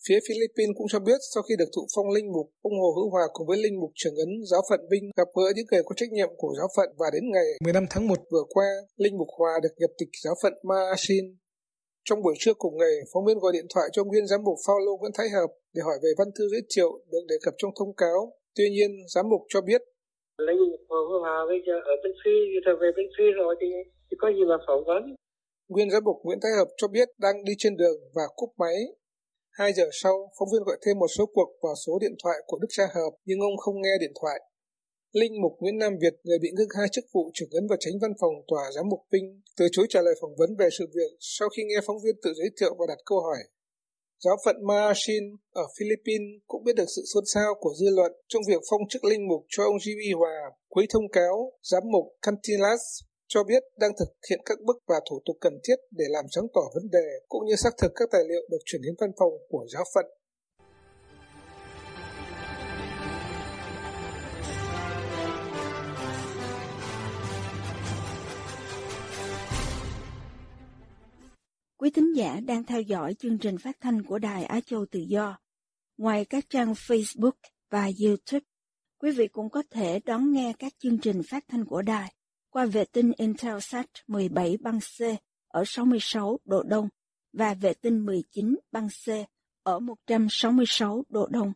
Phía 0.05 0.19
Philippines 0.27 0.77
cũng 0.79 0.89
cho 0.93 1.01
biết 1.09 1.21
sau 1.35 1.43
khi 1.47 1.55
được 1.59 1.71
thụ 1.75 1.83
phong 1.95 2.09
linh 2.17 2.29
mục, 2.37 2.47
ông 2.69 2.77
Hồ 2.81 2.89
Hữu 2.97 3.09
Hòa 3.15 3.25
cùng 3.33 3.47
với 3.47 3.59
linh 3.65 3.77
mục 3.81 3.93
trưởng 4.01 4.17
ấn 4.25 4.31
giáo 4.51 4.63
phận 4.69 4.81
Vinh 4.91 5.05
gặp 5.17 5.29
gỡ 5.37 5.47
những 5.57 5.67
người 5.71 5.83
có 5.87 5.93
trách 5.97 6.13
nhiệm 6.13 6.31
của 6.37 6.53
giáo 6.59 6.69
phận 6.77 6.89
và 7.01 7.09
đến 7.15 7.25
ngày 7.35 7.49
15 7.65 7.85
tháng 7.91 8.09
1 8.09 8.19
vừa 8.33 8.45
qua, 8.55 8.69
linh 8.97 9.19
mục 9.19 9.29
Hòa 9.39 9.53
được 9.63 9.75
nhập 9.77 9.91
tịch 9.99 10.13
giáo 10.25 10.35
phận 10.43 10.55
Ma-Sin. 10.69 11.25
Trong 12.07 12.23
buổi 12.23 12.35
trưa 12.39 12.55
cùng 12.59 12.77
ngày, 12.77 12.95
phóng 13.13 13.25
viên 13.27 13.39
gọi 13.39 13.53
điện 13.53 13.67
thoại 13.75 13.87
cho 13.93 14.05
nguyên 14.05 14.27
giám 14.27 14.41
mục 14.45 14.59
Phaolô 14.67 14.93
Nguyễn 14.97 15.13
Thái 15.19 15.29
Hợp 15.37 15.51
để 15.75 15.81
hỏi 15.87 15.99
về 16.03 16.11
văn 16.19 16.29
thư 16.37 16.45
giới 16.53 16.63
thiệu 16.73 16.91
được 17.13 17.25
đề 17.29 17.37
cập 17.45 17.55
trong 17.59 17.73
thông 17.79 17.95
cáo. 18.03 18.33
Tuy 18.57 18.67
nhiên, 18.71 18.91
giám 19.15 19.29
mục 19.29 19.43
cho 19.49 19.61
biết 19.61 19.83
linh 20.39 20.71
mục 20.71 20.81
Hồ 20.89 20.97
Hữu 21.09 21.21
Hòa 21.21 21.37
bây 21.51 21.61
giờ 21.67 21.75
ở 21.93 21.95
bên 22.03 22.13
Phi, 22.21 22.37
rồi 22.65 22.77
về 22.81 22.89
bên 22.97 23.07
Phi 23.15 23.25
rồi 23.39 23.55
thì, 23.61 23.67
thì 24.07 24.15
có 24.21 24.29
gì 24.37 24.43
mà 24.51 24.57
phỏng 24.67 24.85
vấn. 24.89 25.03
Nguyên 25.69 25.91
giám 25.91 26.05
mục 26.05 26.17
Nguyễn 26.23 26.39
Thái 26.43 26.53
Hợp 26.59 26.69
cho 26.77 26.89
biết 26.89 27.09
đang 27.19 27.45
đi 27.45 27.53
trên 27.59 27.77
đường 27.77 27.99
và 28.17 28.23
cúp 28.37 28.51
máy 28.59 28.77
2 29.59 29.73
giờ 29.73 29.87
sau, 30.03 30.17
phóng 30.39 30.49
viên 30.53 30.63
gọi 30.63 30.79
thêm 30.83 30.99
một 30.99 31.11
số 31.17 31.25
cuộc 31.35 31.51
vào 31.63 31.75
số 31.87 31.99
điện 31.99 32.15
thoại 32.23 32.39
của 32.47 32.59
Đức 32.59 32.69
Cha 32.71 32.87
Hợp, 32.95 33.13
nhưng 33.25 33.41
ông 33.41 33.57
không 33.57 33.83
nghe 33.83 33.95
điện 34.01 34.13
thoại. 34.21 34.39
Linh 35.13 35.43
Mục 35.43 35.53
Nguyễn 35.61 35.79
Nam 35.79 35.93
Việt, 36.03 36.15
người 36.25 36.39
bị 36.43 36.49
ngưng 36.57 36.69
hai 36.79 36.89
chức 36.93 37.05
vụ 37.15 37.31
trưởng 37.35 37.49
ấn 37.51 37.67
và 37.71 37.77
tránh 37.81 37.97
văn 38.03 38.13
phòng 38.21 38.35
tòa 38.49 38.65
giám 38.75 38.89
mục 38.89 39.01
Vinh, 39.13 39.41
từ 39.57 39.69
chối 39.73 39.87
trả 39.89 40.01
lời 40.03 40.15
phỏng 40.21 40.37
vấn 40.39 40.51
về 40.59 40.69
sự 40.79 40.85
việc 40.97 41.11
sau 41.21 41.49
khi 41.49 41.63
nghe 41.65 41.81
phóng 41.87 41.97
viên 42.05 42.15
tự 42.23 42.31
giới 42.39 42.51
thiệu 42.61 42.73
và 42.79 42.85
đặt 42.89 42.99
câu 43.07 43.21
hỏi. 43.21 43.39
Giáo 44.25 44.37
phận 44.45 44.57
Maashin 44.69 45.25
ở 45.51 45.65
Philippines 45.79 46.33
cũng 46.47 46.65
biết 46.65 46.77
được 46.77 46.89
sự 46.97 47.03
xôn 47.15 47.25
xao 47.35 47.55
của 47.61 47.75
dư 47.81 47.87
luận 47.97 48.13
trong 48.29 48.43
việc 48.49 48.63
phong 48.71 48.89
chức 48.89 49.05
linh 49.05 49.29
mục 49.29 49.43
cho 49.49 49.65
ông 49.65 49.77
Jimmy 49.77 50.19
Hòa. 50.19 50.39
Cuối 50.69 50.87
thông 50.91 51.09
cáo, 51.13 51.53
giám 51.63 51.83
mục 51.93 52.05
Cantilas 52.23 52.83
cho 53.29 53.45
biết 53.45 53.63
đang 53.79 53.91
thực 53.99 54.09
hiện 54.31 54.41
các 54.45 54.59
bước 54.65 54.77
và 54.87 54.95
thủ 55.11 55.21
tục 55.27 55.37
cần 55.41 55.53
thiết 55.69 55.77
để 55.91 56.05
làm 56.09 56.25
sáng 56.31 56.45
tỏ 56.55 56.61
vấn 56.75 56.91
đề 56.91 57.09
cũng 57.29 57.47
như 57.47 57.57
xác 57.57 57.71
thực 57.83 57.93
các 57.95 58.09
tài 58.13 58.25
liệu 58.29 58.41
được 58.51 58.59
chuyển 58.65 58.83
đến 58.83 58.95
văn 58.99 59.11
phòng 59.19 59.33
của 59.49 59.67
giáo 59.69 59.85
phận. 59.95 60.05
Quý 71.79 71.91
thính 71.91 72.17
giả 72.17 72.41
đang 72.47 72.65
theo 72.65 72.81
dõi 72.81 73.15
chương 73.15 73.39
trình 73.39 73.59
phát 73.59 73.77
thanh 73.81 74.03
của 74.03 74.19
Đài 74.19 74.45
Á 74.45 74.61
Châu 74.67 74.87
Tự 74.91 75.01
Do. 75.01 75.39
Ngoài 75.97 76.25
các 76.25 76.45
trang 76.51 76.73
Facebook 76.73 77.33
và 77.71 77.91
YouTube, 78.05 78.45
quý 78.99 79.11
vị 79.11 79.29
cũng 79.29 79.51
có 79.51 79.63
thể 79.71 80.01
đón 80.05 80.33
nghe 80.33 80.53
các 80.59 80.73
chương 80.79 80.99
trình 80.99 81.23
phát 81.31 81.45
thanh 81.49 81.65
của 81.65 81.83
đài 81.83 82.13
qua 82.57 82.67
vệ 82.67 82.85
tinh 82.85 83.13
Intelsat 83.17 83.87
17 84.07 84.57
băng 84.61 84.81
C 84.81 85.03
ở 85.49 85.65
66 85.67 86.39
độ 86.45 86.63
Đông 86.63 86.89
và 87.33 87.55
vệ 87.55 87.75
tinh 87.75 88.07
19 88.07 88.57
băng 88.73 88.89
C 88.89 89.09
ở 89.63 89.79
166 89.79 91.05
độ 91.09 91.27
Đông. 91.27 91.53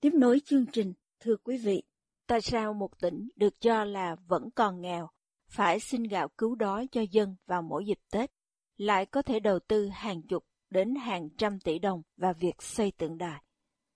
Tiếp 0.00 0.10
nối 0.14 0.40
chương 0.44 0.66
trình, 0.66 0.92
thưa 1.20 1.36
quý 1.36 1.58
vị, 1.58 1.82
tại 2.26 2.40
sao 2.40 2.74
một 2.74 3.00
tỉnh 3.00 3.28
được 3.36 3.60
cho 3.60 3.84
là 3.84 4.16
vẫn 4.26 4.50
còn 4.54 4.80
nghèo 4.80 5.08
phải 5.48 5.80
xin 5.80 6.02
gạo 6.02 6.28
cứu 6.38 6.54
đói 6.54 6.88
cho 6.92 7.00
dân 7.10 7.36
vào 7.46 7.62
mỗi 7.62 7.84
dịp 7.86 7.98
Tết, 8.12 8.30
lại 8.76 9.06
có 9.06 9.22
thể 9.22 9.40
đầu 9.40 9.58
tư 9.58 9.88
hàng 9.88 10.22
chục 10.22 10.44
đến 10.70 10.94
hàng 10.94 11.28
trăm 11.38 11.60
tỷ 11.60 11.78
đồng 11.78 12.02
vào 12.16 12.32
việc 12.40 12.62
xây 12.62 12.90
tượng 12.90 13.18
đài? 13.18 13.42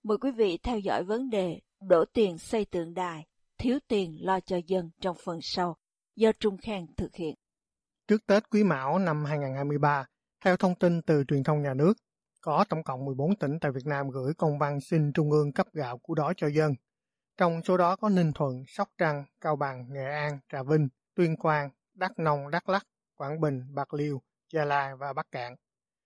Mời 0.03 0.17
quý 0.17 0.31
vị 0.31 0.57
theo 0.57 0.79
dõi 0.79 1.03
vấn 1.03 1.29
đề 1.29 1.59
đổ 1.81 2.05
tiền 2.13 2.37
xây 2.37 2.65
tượng 2.65 2.93
đài, 2.93 3.25
thiếu 3.57 3.79
tiền 3.87 4.17
lo 4.19 4.39
cho 4.39 4.59
dân 4.67 4.89
trong 5.01 5.15
phần 5.23 5.39
sau 5.41 5.77
do 6.17 6.31
Trung 6.39 6.57
Khang 6.57 6.85
thực 6.97 7.15
hiện. 7.15 7.35
Trước 8.07 8.25
Tết 8.25 8.49
Quý 8.49 8.63
Mão 8.63 8.99
năm 8.99 9.25
2023, 9.25 10.05
theo 10.45 10.57
thông 10.57 10.75
tin 10.75 11.01
từ 11.01 11.23
truyền 11.27 11.43
thông 11.43 11.61
nhà 11.61 11.73
nước, 11.73 11.93
có 12.41 12.65
tổng 12.69 12.83
cộng 12.83 13.05
14 13.05 13.35
tỉnh 13.35 13.59
tại 13.61 13.71
Việt 13.71 13.85
Nam 13.85 14.09
gửi 14.09 14.33
công 14.37 14.59
văn 14.59 14.81
xin 14.81 15.13
Trung 15.13 15.31
ương 15.31 15.53
cấp 15.53 15.67
gạo 15.73 15.97
cứu 15.97 16.15
đói 16.15 16.33
cho 16.37 16.47
dân. 16.47 16.73
Trong 17.37 17.61
số 17.63 17.77
đó 17.77 17.95
có 17.95 18.09
Ninh 18.09 18.33
Thuận, 18.33 18.63
Sóc 18.67 18.89
Trăng, 18.97 19.23
Cao 19.41 19.55
Bằng, 19.55 19.85
Nghệ 19.89 20.05
An, 20.05 20.39
Trà 20.51 20.63
Vinh, 20.63 20.87
Tuyên 21.15 21.35
Quang, 21.35 21.69
Đắk 21.93 22.19
Nông, 22.19 22.51
Đắk 22.51 22.69
lắc, 22.69 22.87
Quảng 23.15 23.41
Bình, 23.41 23.61
Bạc 23.73 23.93
Liêu, 23.93 24.21
Gia 24.53 24.65
Lai 24.65 24.95
và 24.95 25.13
Bắc 25.13 25.31
Cạn. 25.31 25.55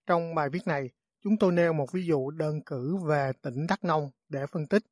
Trong 0.08 0.36
bài 0.36 0.50
viết 0.50 0.68
này, 0.68 0.90
chúng 1.24 1.38
tôi 1.38 1.52
nêu 1.52 1.74
một 1.74 1.92
ví 1.92 2.06
dụ 2.06 2.32
đơn 2.32 2.62
cử 2.66 2.98
về 3.08 3.32
tỉnh 3.42 3.68
Đắk 3.68 3.84
Nông 3.84 4.10
để 4.30 4.46
phân 4.52 4.68
tích 4.68 4.84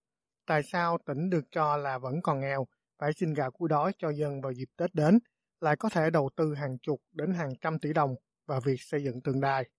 tại 0.46 0.64
sao 0.64 0.98
tỉnh 1.06 1.30
được 1.30 1.46
cho 1.52 1.78
là 1.78 1.98
vẫn 1.98 2.22
còn 2.22 2.40
nghèo 2.40 2.66
phải 3.00 3.14
xin 3.14 3.34
gạo 3.34 3.52
cứu 3.52 3.68
đói 3.68 3.92
cho 3.98 4.10
dân 4.10 4.42
vào 4.42 4.54
dịp 4.54 4.70
Tết 4.78 4.96
đến, 4.96 5.20
lại 5.62 5.76
có 5.76 5.90
thể 5.90 6.10
đầu 6.10 6.30
tư 6.36 6.54
hàng 6.54 6.78
chục 6.82 7.02
đến 7.12 7.32
hàng 7.32 7.50
trăm 7.62 7.80
tỷ 7.80 7.94
đồng 7.94 8.16
vào 8.48 8.62
việc 8.62 8.82
xây 8.82 9.04
dựng 9.04 9.22
tượng 9.22 9.42
đài. 9.42 9.70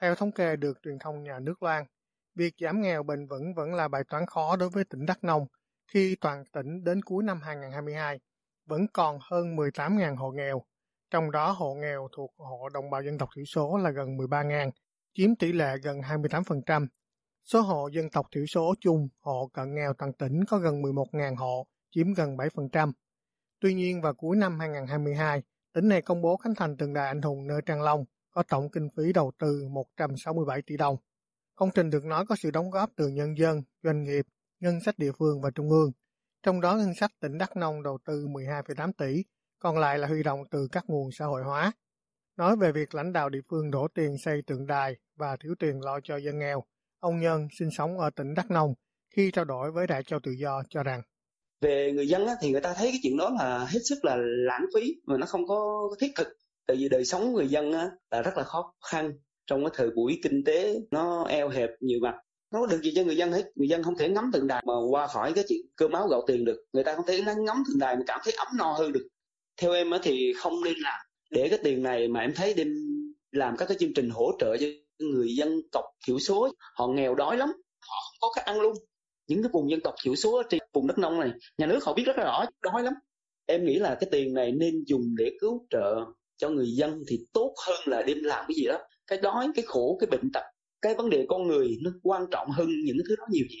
Theo 0.00 0.14
thống 0.14 0.32
kê 0.32 0.56
được 0.56 0.78
truyền 0.82 0.98
thông 0.98 1.22
nhà 1.22 1.38
nước 1.38 1.62
loan, 1.62 1.84
việc 2.34 2.54
giảm 2.60 2.80
nghèo 2.80 3.02
bền 3.02 3.26
vững 3.26 3.54
vẫn 3.54 3.74
là 3.74 3.88
bài 3.88 4.02
toán 4.08 4.26
khó 4.26 4.56
đối 4.56 4.70
với 4.70 4.84
tỉnh 4.84 5.06
Đắk 5.06 5.24
Nông 5.24 5.46
khi 5.92 6.16
toàn 6.20 6.44
tỉnh 6.52 6.84
đến 6.84 7.02
cuối 7.02 7.24
năm 7.24 7.40
2022 7.42 8.20
vẫn 8.66 8.86
còn 8.92 9.18
hơn 9.30 9.56
18.000 9.56 10.16
hộ 10.16 10.30
nghèo, 10.30 10.62
trong 11.10 11.30
đó 11.30 11.50
hộ 11.50 11.74
nghèo 11.74 12.08
thuộc 12.16 12.34
hộ 12.36 12.68
đồng 12.68 12.90
bào 12.90 13.02
dân 13.02 13.18
tộc 13.18 13.28
thiểu 13.36 13.44
số 13.44 13.76
là 13.76 13.90
gần 13.90 14.16
13.000, 14.16 14.70
chiếm 15.14 15.36
tỷ 15.36 15.52
lệ 15.52 15.76
gần 15.82 16.00
28%. 16.00 16.86
Số 17.44 17.60
hộ 17.60 17.88
dân 17.88 18.10
tộc 18.10 18.26
thiểu 18.34 18.46
số 18.46 18.74
chung, 18.80 19.08
hộ 19.20 19.50
cận 19.52 19.74
nghèo 19.74 19.92
toàn 19.98 20.12
tỉnh 20.12 20.44
có 20.44 20.58
gần 20.58 20.82
11.000 20.82 21.36
hộ, 21.36 21.66
chiếm 21.94 22.14
gần 22.14 22.36
7%. 22.36 22.92
Tuy 23.60 23.74
nhiên 23.74 24.00
vào 24.00 24.14
cuối 24.14 24.36
năm 24.36 24.58
2022, 24.60 25.42
tỉnh 25.72 25.88
này 25.88 26.02
công 26.02 26.22
bố 26.22 26.36
khánh 26.36 26.54
thành 26.54 26.76
tượng 26.76 26.94
đài 26.94 27.06
anh 27.06 27.22
hùng 27.22 27.46
nơi 27.46 27.60
Trang 27.66 27.82
Long 27.82 28.04
có 28.30 28.42
tổng 28.42 28.70
kinh 28.70 28.88
phí 28.96 29.12
đầu 29.12 29.32
tư 29.38 29.68
167 29.70 30.62
tỷ 30.62 30.76
đồng. 30.76 30.96
Công 31.54 31.70
trình 31.74 31.90
được 31.90 32.04
nói 32.04 32.26
có 32.26 32.36
sự 32.36 32.50
đóng 32.50 32.70
góp 32.70 32.90
từ 32.96 33.08
nhân 33.08 33.38
dân, 33.38 33.62
doanh 33.82 34.04
nghiệp, 34.04 34.26
ngân 34.60 34.80
sách 34.80 34.98
địa 34.98 35.12
phương 35.18 35.40
và 35.40 35.50
trung 35.50 35.70
ương. 35.70 35.92
Trong 36.42 36.60
đó 36.60 36.76
ngân 36.76 36.94
sách 36.94 37.10
tỉnh 37.20 37.38
Đắk 37.38 37.56
Nông 37.56 37.82
đầu 37.82 37.98
tư 38.04 38.26
12,8 38.26 38.92
tỷ, 38.92 39.24
còn 39.58 39.78
lại 39.78 39.98
là 39.98 40.08
huy 40.08 40.22
động 40.22 40.40
từ 40.50 40.68
các 40.72 40.84
nguồn 40.88 41.12
xã 41.12 41.24
hội 41.24 41.42
hóa. 41.42 41.72
Nói 42.36 42.56
về 42.56 42.72
việc 42.72 42.94
lãnh 42.94 43.12
đạo 43.12 43.28
địa 43.28 43.42
phương 43.50 43.70
đổ 43.70 43.88
tiền 43.88 44.18
xây 44.18 44.42
tượng 44.46 44.66
đài 44.66 44.96
và 45.16 45.36
thiếu 45.36 45.54
tiền 45.58 45.80
lo 45.80 46.00
cho 46.00 46.16
dân 46.16 46.38
nghèo, 46.38 46.64
ông 47.00 47.20
Nhân 47.20 47.48
sinh 47.58 47.70
sống 47.70 47.98
ở 47.98 48.10
tỉnh 48.10 48.34
Đắk 48.34 48.50
Nông 48.50 48.74
khi 49.10 49.30
trao 49.30 49.44
đổi 49.44 49.70
với 49.70 49.86
Đại 49.86 50.02
Châu 50.02 50.20
Tự 50.20 50.30
Do 50.30 50.62
cho 50.68 50.82
rằng 50.82 51.02
về 51.64 51.92
người 51.94 52.08
dân 52.08 52.26
á, 52.26 52.34
thì 52.40 52.50
người 52.50 52.60
ta 52.60 52.74
thấy 52.74 52.86
cái 52.90 53.00
chuyện 53.02 53.16
đó 53.16 53.30
là 53.38 53.58
hết 53.58 53.80
sức 53.84 54.04
là 54.04 54.16
lãng 54.18 54.66
phí 54.74 54.94
mà 55.06 55.16
nó 55.16 55.26
không 55.26 55.46
có 55.46 55.88
thiết 56.00 56.12
thực. 56.16 56.28
Tại 56.66 56.76
vì 56.76 56.88
đời 56.88 57.04
sống 57.04 57.32
người 57.32 57.48
dân 57.48 57.72
á, 57.72 57.90
là 58.10 58.22
rất 58.22 58.36
là 58.36 58.42
khó 58.42 58.74
khăn. 58.90 59.12
Trong 59.46 59.64
cái 59.64 59.70
thời 59.74 59.90
buổi 59.90 60.20
kinh 60.22 60.44
tế 60.44 60.76
nó 60.90 61.24
eo 61.24 61.48
hẹp 61.48 61.70
nhiều 61.80 61.98
mặt. 62.02 62.14
Nó 62.52 62.60
có 62.60 62.66
được 62.66 62.82
gì 62.82 62.92
cho 62.96 63.02
người 63.02 63.16
dân 63.16 63.32
hết. 63.32 63.44
Người 63.54 63.68
dân 63.68 63.82
không 63.82 63.98
thể 63.98 64.08
ngắm 64.08 64.30
tượng 64.32 64.46
đài 64.46 64.62
mà 64.66 64.74
qua 64.90 65.06
khỏi 65.06 65.32
cái 65.32 65.44
chuyện 65.48 65.60
cơm 65.76 65.92
áo 65.92 66.08
gạo 66.08 66.22
tiền 66.26 66.44
được. 66.44 66.64
Người 66.72 66.84
ta 66.84 66.94
không 66.94 67.06
thể 67.06 67.20
ngắm 67.20 67.62
tượng 67.68 67.78
đài 67.78 67.96
mà 67.96 68.02
cảm 68.06 68.20
thấy 68.24 68.34
ấm 68.34 68.48
no 68.58 68.72
hơn 68.72 68.92
được. 68.92 69.08
Theo 69.60 69.72
em 69.72 69.90
á 69.90 69.98
thì 70.02 70.32
không 70.36 70.64
nên 70.64 70.74
làm. 70.76 71.00
Để 71.30 71.48
cái 71.48 71.58
tiền 71.64 71.82
này 71.82 72.08
mà 72.08 72.20
em 72.20 72.32
thấy 72.34 72.54
đem 72.54 72.68
làm 73.32 73.56
các 73.56 73.66
cái 73.68 73.76
chương 73.80 73.94
trình 73.94 74.10
hỗ 74.10 74.32
trợ 74.40 74.56
cho 74.56 74.66
người 74.98 75.28
dân 75.36 75.60
tộc 75.72 75.84
thiểu 76.06 76.18
số 76.18 76.48
họ 76.74 76.86
nghèo 76.86 77.14
đói 77.14 77.36
lắm 77.36 77.48
họ 77.88 77.96
không 78.10 78.18
có 78.20 78.28
cách 78.34 78.44
ăn 78.44 78.60
luôn 78.60 78.74
những 79.26 79.42
cái 79.42 79.50
vùng 79.52 79.70
dân 79.70 79.80
tộc 79.80 79.94
thiểu 80.04 80.14
số 80.14 80.42
trên 80.50 80.60
vùng 80.72 80.86
đất 80.86 80.98
nông 80.98 81.20
này 81.20 81.30
nhà 81.58 81.66
nước 81.66 81.84
họ 81.84 81.94
biết 81.94 82.02
rất 82.06 82.16
là 82.16 82.24
rõ 82.24 82.44
đói 82.62 82.82
lắm. 82.82 82.94
Em 83.46 83.64
nghĩ 83.64 83.78
là 83.78 83.96
cái 84.00 84.08
tiền 84.12 84.34
này 84.34 84.52
nên 84.52 84.84
dùng 84.86 85.14
để 85.16 85.32
cứu 85.40 85.66
trợ 85.70 86.04
cho 86.36 86.48
người 86.48 86.68
dân 86.76 87.02
thì 87.08 87.18
tốt 87.32 87.54
hơn 87.66 87.78
là 87.86 88.02
đem 88.02 88.18
làm 88.22 88.44
cái 88.48 88.54
gì 88.54 88.64
đó. 88.64 88.78
Cái 89.06 89.18
đói 89.22 89.48
cái 89.54 89.64
khổ 89.68 89.96
cái 90.00 90.10
bệnh 90.10 90.32
tật 90.32 90.44
cái 90.84 90.94
vấn 90.94 91.10
đề 91.10 91.26
con 91.28 91.46
người 91.46 91.68
nó 91.82 91.90
quan 92.02 92.26
trọng 92.30 92.50
hơn 92.50 92.68
những 92.84 92.96
cái 92.98 93.04
thứ 93.08 93.16
đó 93.16 93.24
nhiều 93.30 93.44
gì 93.50 93.58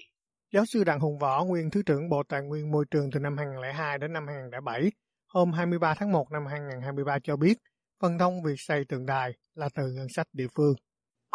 Giáo 0.52 0.64
sư 0.66 0.84
Đặng 0.84 1.00
Hùng 1.00 1.18
Võ, 1.18 1.44
nguyên 1.44 1.70
Thứ 1.70 1.82
trưởng 1.86 2.08
Bộ 2.08 2.22
Tài 2.28 2.42
nguyên 2.42 2.70
Môi 2.70 2.84
trường 2.90 3.10
từ 3.12 3.20
năm 3.20 3.36
2002 3.36 3.98
đến 3.98 4.12
năm 4.12 4.26
2007, 4.26 4.90
hôm 5.28 5.52
23 5.52 5.94
tháng 5.98 6.12
1 6.12 6.26
năm 6.32 6.42
2023 6.46 7.18
cho 7.24 7.36
biết, 7.36 7.54
phần 8.02 8.18
thông 8.18 8.42
việc 8.42 8.54
xây 8.56 8.84
tượng 8.88 9.06
đài 9.06 9.32
là 9.54 9.68
từ 9.74 9.82
ngân 9.92 10.06
sách 10.08 10.26
địa 10.32 10.46
phương 10.56 10.74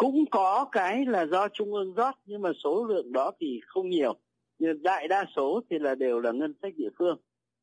cũng 0.00 0.24
có 0.30 0.66
cái 0.72 1.04
là 1.06 1.26
do 1.26 1.48
trung 1.48 1.74
ương 1.74 1.94
rót, 1.94 2.14
nhưng 2.26 2.42
mà 2.42 2.50
số 2.64 2.84
lượng 2.84 3.12
đó 3.12 3.32
thì 3.40 3.60
không 3.66 3.88
nhiều. 3.88 4.14
Nhưng 4.58 4.82
đại 4.82 5.08
đa 5.08 5.24
số 5.36 5.60
thì 5.70 5.78
là 5.78 5.94
đều 5.94 6.20
là 6.20 6.32
ngân 6.32 6.54
sách 6.62 6.72
địa 6.76 6.88
phương. 6.98 7.16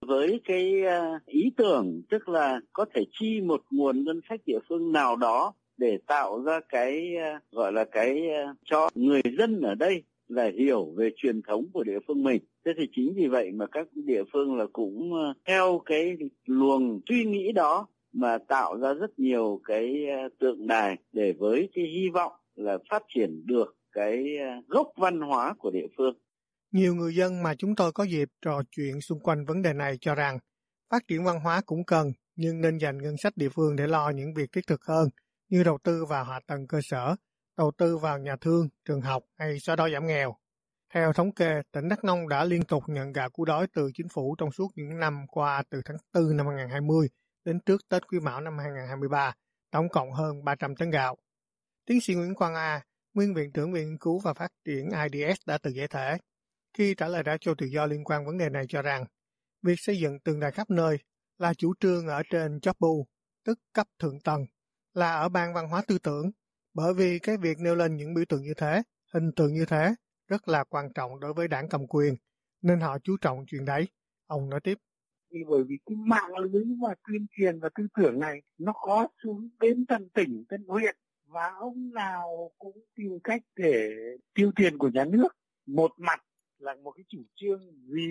Với 0.06 0.42
cái 0.46 0.86
à, 0.86 1.20
ý 1.26 1.52
tưởng, 1.58 2.02
tức 2.10 2.30
là 2.30 2.60
có 2.74 2.86
thể 2.94 3.06
chi 3.20 3.42
một 3.42 3.62
nguồn 3.72 4.04
ngân 4.04 4.22
sách 4.30 4.40
địa 4.46 4.60
phương 4.70 4.92
nào 4.92 5.16
đó 5.16 5.54
để 5.78 5.98
tạo 6.08 6.44
ra 6.44 6.60
cái 6.70 7.16
à, 7.16 7.40
gọi 7.52 7.72
là 7.72 7.86
cái 7.86 8.30
à, 8.30 8.54
cho 8.66 8.90
người 8.96 9.22
dân 9.38 9.62
ở 9.62 9.76
đây 9.76 10.04
là 10.28 10.52
hiểu 10.58 10.94
về 10.96 11.10
truyền 11.18 11.42
thống 11.42 11.66
của 11.74 11.84
địa 11.84 12.00
phương 12.08 12.24
mình. 12.24 12.42
Thế 12.66 12.72
thì 12.78 12.90
chính 12.96 13.14
vì 13.16 13.28
vậy 13.28 13.52
mà 13.52 13.66
các 13.72 13.88
địa 13.94 14.24
phương 14.34 14.58
là 14.58 14.66
cũng 14.74 15.14
theo 15.46 15.82
cái 15.86 16.18
luồng 16.46 17.00
suy 17.10 17.26
nghĩ 17.26 17.52
đó 17.52 17.88
mà 18.18 18.38
tạo 18.48 18.78
ra 18.78 18.94
rất 18.94 19.20
nhiều 19.20 19.62
cái 19.66 20.06
ờ, 20.22 20.30
tượng 20.40 20.68
đài 20.68 20.98
để 21.12 21.34
với 21.40 21.70
cái 21.74 21.86
hy 21.86 22.10
vọng 22.14 22.32
là 22.56 22.78
phát 22.90 23.04
triển 23.16 23.46
được 23.46 23.76
cái 23.92 24.24
ờ, 24.40 24.62
gốc 24.68 24.88
văn 24.98 25.20
hóa 25.22 25.56
của 25.60 25.72
địa 25.72 25.88
phương. 25.98 26.14
Nhiều 26.72 26.96
người 26.96 27.16
dân 27.16 27.44
mà 27.44 27.56
chúng 27.56 27.76
tôi 27.76 27.92
có 27.92 28.04
dịp 28.04 28.30
trò 28.42 28.62
chuyện 28.72 29.02
xung 29.02 29.20
quanh 29.20 29.46
vấn 29.46 29.62
đề 29.62 29.74
này 29.74 29.98
cho 30.02 30.16
rằng 30.16 30.40
phát 30.92 31.08
triển 31.08 31.24
văn 31.24 31.40
hóa 31.40 31.62
cũng 31.66 31.86
cần 31.86 32.12
nhưng 32.36 32.62
nên 32.62 32.78
dành 32.78 32.98
ngân 32.98 33.18
sách 33.18 33.34
địa 33.38 33.50
phương 33.50 33.76
để 33.76 33.88
lo 33.88 34.10
những 34.10 34.34
việc 34.34 34.52
thiết 34.52 34.68
thực 34.68 34.84
hơn 34.84 35.10
như 35.50 35.64
đầu 35.64 35.78
tư 35.84 36.06
vào 36.06 36.24
hạ 36.24 36.40
tầng 36.48 36.68
cơ 36.68 36.80
sở, 36.84 37.16
đầu 37.58 37.72
tư 37.78 37.98
vào 37.98 38.20
nhà 38.20 38.36
thương, 38.42 38.70
trường 38.86 39.02
học 39.02 39.24
hay 39.38 39.60
xóa 39.60 39.76
đói 39.76 39.92
giảm 39.94 40.08
nghèo. 40.08 40.36
Theo 40.94 41.14
thống 41.14 41.32
kê, 41.32 41.62
tỉnh 41.72 41.88
Đắk 41.90 42.04
Nông 42.04 42.28
đã 42.28 42.44
liên 42.44 42.64
tục 42.64 42.84
nhận 42.88 43.12
gạo 43.12 43.30
cứu 43.30 43.46
đói 43.46 43.68
từ 43.74 43.92
chính 43.94 44.08
phủ 44.10 44.36
trong 44.38 44.52
suốt 44.52 44.68
những 44.76 45.00
năm 45.00 45.26
qua 45.28 45.64
từ 45.70 45.82
tháng 45.86 45.98
4 46.14 46.38
năm 46.38 46.48
2020 46.48 47.08
đến 47.48 47.60
trước 47.60 47.90
Tết 47.90 48.08
Quý 48.08 48.20
Mão 48.20 48.42
năm 48.42 48.58
2023, 48.58 49.34
tổng 49.72 49.90
cộng 49.90 50.12
hơn 50.12 50.44
300 50.44 50.76
tấn 50.76 50.90
gạo. 50.90 51.18
Tiến 51.86 52.02
sĩ 52.02 52.14
Nguyễn 52.14 52.36
Quang 52.36 52.56
A, 52.56 52.82
nguyên 53.14 53.34
viện 53.34 53.52
trưởng 53.52 53.74
Viện 53.74 53.90
Nghiên 53.90 53.98
cứu 53.98 54.20
và 54.20 54.34
Phát 54.34 54.52
triển 54.66 54.90
IDS 55.12 55.42
đã 55.46 55.58
từ 55.58 55.72
giải 55.72 55.88
thể. 55.88 56.18
Khi 56.78 56.96
trả 56.96 57.08
lời 57.08 57.24
đã 57.24 57.38
cho 57.42 57.54
tự 57.58 57.66
do 57.66 57.86
liên 57.86 58.04
quan 58.04 58.26
vấn 58.26 58.38
đề 58.38 58.50
này 58.50 58.66
cho 58.70 58.82
rằng, 58.82 59.06
việc 59.62 59.76
xây 59.78 60.00
dựng 60.00 60.20
tường 60.20 60.40
đài 60.40 60.52
khắp 60.52 60.70
nơi 60.70 60.98
là 61.38 61.54
chủ 61.54 61.74
trương 61.80 62.08
ở 62.08 62.24
trên 62.30 62.60
chóp 62.60 62.76
bu, 62.80 63.08
tức 63.46 63.60
cấp 63.74 63.88
thượng 64.00 64.20
tầng, 64.20 64.46
là 64.94 65.14
ở 65.14 65.30
ban 65.30 65.54
văn 65.54 65.70
hóa 65.70 65.84
tư 65.88 65.98
tưởng, 65.98 66.32
bởi 66.74 66.94
vì 66.94 67.20
cái 67.20 67.38
việc 67.38 67.60
nêu 67.60 67.76
lên 67.76 67.98
những 67.98 68.14
biểu 68.14 68.26
tượng 68.30 68.44
như 68.44 68.54
thế, 68.58 68.82
hình 69.14 69.32
tượng 69.36 69.54
như 69.54 69.66
thế, 69.66 69.96
rất 70.28 70.48
là 70.48 70.64
quan 70.64 70.94
trọng 70.94 71.20
đối 71.20 71.34
với 71.34 71.48
đảng 71.48 71.70
cầm 71.70 71.88
quyền, 71.88 72.16
nên 72.62 72.80
họ 72.80 72.98
chú 73.04 73.18
trọng 73.22 73.46
chuyện 73.48 73.66
đấy. 73.66 73.88
Ông 74.26 74.50
nói 74.50 74.60
tiếp 74.64 74.78
thì 75.32 75.40
bởi 75.50 75.64
vì 75.64 75.78
cái 75.86 75.96
mạng 75.96 76.38
lưới 76.38 76.66
và 76.82 76.96
tuyên 77.08 77.26
truyền 77.32 77.60
và 77.60 77.70
tư 77.76 77.88
tưởng 77.98 78.20
này 78.20 78.42
nó 78.58 78.74
có 78.76 79.08
xuống 79.24 79.50
đến 79.60 79.86
tận 79.86 80.10
tỉnh, 80.10 80.46
tận 80.50 80.64
huyện 80.68 80.96
và 81.26 81.52
ông 81.60 81.94
nào 81.94 82.52
cũng 82.58 82.82
tìm 82.96 83.20
cách 83.24 83.42
để 83.56 83.96
tiêu 84.34 84.52
tiền 84.56 84.78
của 84.78 84.90
nhà 84.94 85.06
nước. 85.06 85.28
Một 85.66 85.92
mặt 85.98 86.24
là 86.60 86.76
một 86.84 86.92
cái 86.92 87.04
chủ 87.08 87.24
trương 87.36 87.62
vì 87.88 88.08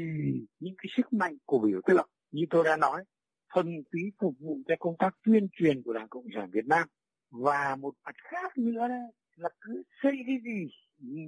những 0.61 0.75
cái 0.79 0.87
sức 0.97 1.13
mạnh 1.13 1.37
của 1.45 1.59
biểu 1.59 1.81
tượng, 1.87 2.09
như 2.31 2.45
tôi 2.51 2.65
đã 2.65 2.77
nói, 2.77 3.05
thuần 3.55 3.83
túy 3.93 4.03
phục 4.21 4.35
vụ 4.39 4.59
cho 4.69 4.75
công 4.79 4.97
tác 4.99 5.17
tuyên 5.25 5.49
truyền 5.53 5.83
của 5.83 5.93
Đảng 5.93 6.09
Cộng 6.09 6.27
sản 6.35 6.51
Việt 6.53 6.67
Nam. 6.67 6.89
Và 7.31 7.77
một 7.77 7.95
mặt 8.05 8.15
khác 8.19 8.59
nữa 8.59 8.89
đó 8.89 8.95
là 9.37 9.49
cứ 9.61 9.83
xây 10.03 10.13
cái 10.27 10.37
gì 10.45 10.67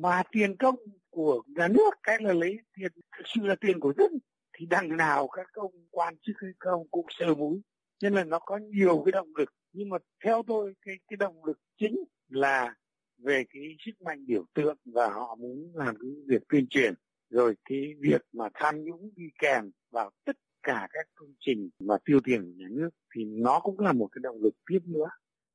mà 0.00 0.22
tiền 0.32 0.56
công 0.56 0.76
của 1.10 1.42
nhà 1.46 1.68
nước, 1.68 1.90
cái 2.02 2.16
là 2.20 2.32
lấy 2.32 2.58
tiền 2.76 2.92
thực 3.18 3.24
sự 3.24 3.46
là 3.46 3.56
tiền 3.60 3.80
của 3.80 3.92
dân 3.98 4.18
thì 4.58 4.66
đằng 4.66 4.96
nào 4.96 5.28
các 5.28 5.46
công 5.52 5.72
quan 5.90 6.14
chức 6.22 6.36
hay 6.42 6.50
công 6.58 6.88
cũng 6.90 7.06
sờ 7.18 7.34
mũi 7.34 7.60
nên 8.02 8.14
là 8.14 8.24
nó 8.24 8.38
có 8.38 8.56
nhiều 8.56 9.02
cái 9.04 9.12
động 9.12 9.36
lực 9.36 9.48
nhưng 9.72 9.88
mà 9.88 9.98
theo 10.24 10.42
tôi 10.46 10.74
cái 10.82 10.94
cái 11.08 11.16
động 11.16 11.44
lực 11.44 11.58
chính 11.78 12.04
là 12.28 12.74
về 13.18 13.44
cái 13.50 13.62
sức 13.86 13.92
mạnh 14.00 14.26
biểu 14.26 14.44
tượng 14.54 14.76
và 14.84 15.10
họ 15.10 15.34
muốn 15.34 15.72
làm 15.74 15.94
cái 16.00 16.10
việc 16.26 16.42
tuyên 16.48 16.66
truyền 16.70 16.94
rồi 17.30 17.56
cái 17.64 17.78
việc 18.00 18.22
mà 18.32 18.48
tham 18.54 18.84
nhũng 18.84 19.10
đi 19.16 19.24
kèm 19.38 19.70
vào 19.90 20.10
tất 20.24 20.36
cả 20.62 20.88
các 20.92 21.06
công 21.14 21.34
trình 21.40 21.70
mà 21.80 21.94
tiêu 22.04 22.20
tiền 22.24 22.42
của 22.42 22.52
nhà 22.56 22.66
nước 22.70 22.90
thì 23.14 23.24
nó 23.24 23.60
cũng 23.60 23.80
là 23.80 23.92
một 23.92 24.08
cái 24.12 24.20
động 24.22 24.42
lực 24.42 24.54
tiếp 24.70 24.78
nữa. 24.84 25.08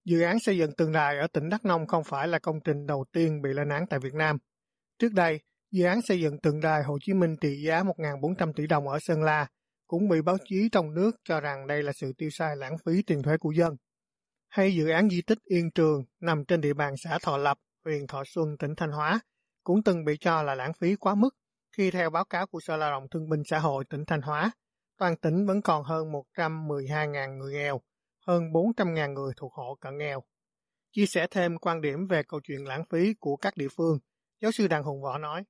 Dự 0.05 0.21
án 0.21 0.39
xây 0.39 0.57
dựng 0.57 0.71
tượng 0.71 0.91
đài 0.91 1.17
ở 1.17 1.27
tỉnh 1.27 1.49
Đắk 1.49 1.65
Nông 1.65 1.87
không 1.87 2.03
phải 2.03 2.27
là 2.27 2.39
công 2.39 2.59
trình 2.63 2.87
đầu 2.87 3.05
tiên 3.11 3.41
bị 3.41 3.49
lên 3.53 3.69
án 3.69 3.85
tại 3.89 3.99
Việt 3.99 4.13
Nam. 4.13 4.37
Trước 4.99 5.13
đây, 5.13 5.39
dự 5.73 5.85
án 5.85 6.01
xây 6.01 6.21
dựng 6.21 6.37
tượng 6.37 6.59
đài 6.59 6.83
Hồ 6.83 6.97
Chí 7.01 7.13
Minh 7.13 7.35
trị 7.41 7.61
giá 7.65 7.83
1.400 7.83 8.53
tỷ 8.53 8.67
đồng 8.67 8.87
ở 8.87 8.99
Sơn 8.99 9.21
La 9.21 9.47
cũng 9.87 10.09
bị 10.09 10.21
báo 10.21 10.37
chí 10.45 10.69
trong 10.71 10.93
nước 10.93 11.11
cho 11.23 11.39
rằng 11.39 11.67
đây 11.67 11.83
là 11.83 11.91
sự 11.93 12.13
tiêu 12.17 12.29
xài 12.29 12.55
lãng 12.55 12.77
phí 12.85 13.01
tiền 13.07 13.23
thuế 13.23 13.37
của 13.37 13.51
dân. 13.51 13.75
Hay 14.49 14.75
dự 14.75 14.89
án 14.89 15.09
di 15.09 15.21
tích 15.21 15.37
Yên 15.43 15.71
Trường 15.71 16.03
nằm 16.19 16.45
trên 16.45 16.61
địa 16.61 16.73
bàn 16.73 16.93
xã 17.03 17.19
Thọ 17.21 17.37
Lập, 17.37 17.57
huyện 17.85 18.07
Thọ 18.07 18.23
Xuân, 18.25 18.57
tỉnh 18.59 18.75
Thanh 18.77 18.91
Hóa 18.91 19.19
cũng 19.63 19.83
từng 19.83 20.05
bị 20.05 20.17
cho 20.19 20.43
là 20.43 20.55
lãng 20.55 20.71
phí 20.73 20.95
quá 20.95 21.15
mức 21.15 21.29
khi 21.77 21.91
theo 21.91 22.09
báo 22.09 22.25
cáo 22.25 22.47
của 22.47 22.59
Sở 22.59 22.77
Lao 22.77 22.91
động 22.91 23.07
Thương 23.11 23.29
binh 23.29 23.41
Xã 23.45 23.59
hội 23.59 23.85
tỉnh 23.89 24.05
Thanh 24.07 24.21
Hóa, 24.21 24.51
toàn 24.97 25.17
tỉnh 25.17 25.45
vẫn 25.45 25.61
còn 25.61 25.83
hơn 25.83 26.11
112.000 26.35 27.37
người 27.37 27.53
nghèo, 27.53 27.81
hơn 28.27 28.43
400.000 28.43 29.13
người 29.13 29.33
thuộc 29.37 29.53
hộ 29.53 29.77
cận 29.81 29.97
nghèo. 29.97 30.23
Chia 30.91 31.05
sẻ 31.05 31.27
thêm 31.31 31.57
quan 31.57 31.81
điểm 31.81 32.07
về 32.07 32.23
câu 32.27 32.39
chuyện 32.43 32.67
lãng 32.67 32.83
phí 32.91 33.13
của 33.19 33.35
các 33.35 33.57
địa 33.57 33.69
phương, 33.77 33.99
giáo 34.41 34.51
sư 34.51 34.67
Đặng 34.67 34.83
Hùng 34.83 35.01
Võ 35.01 35.17
nói. 35.17 35.43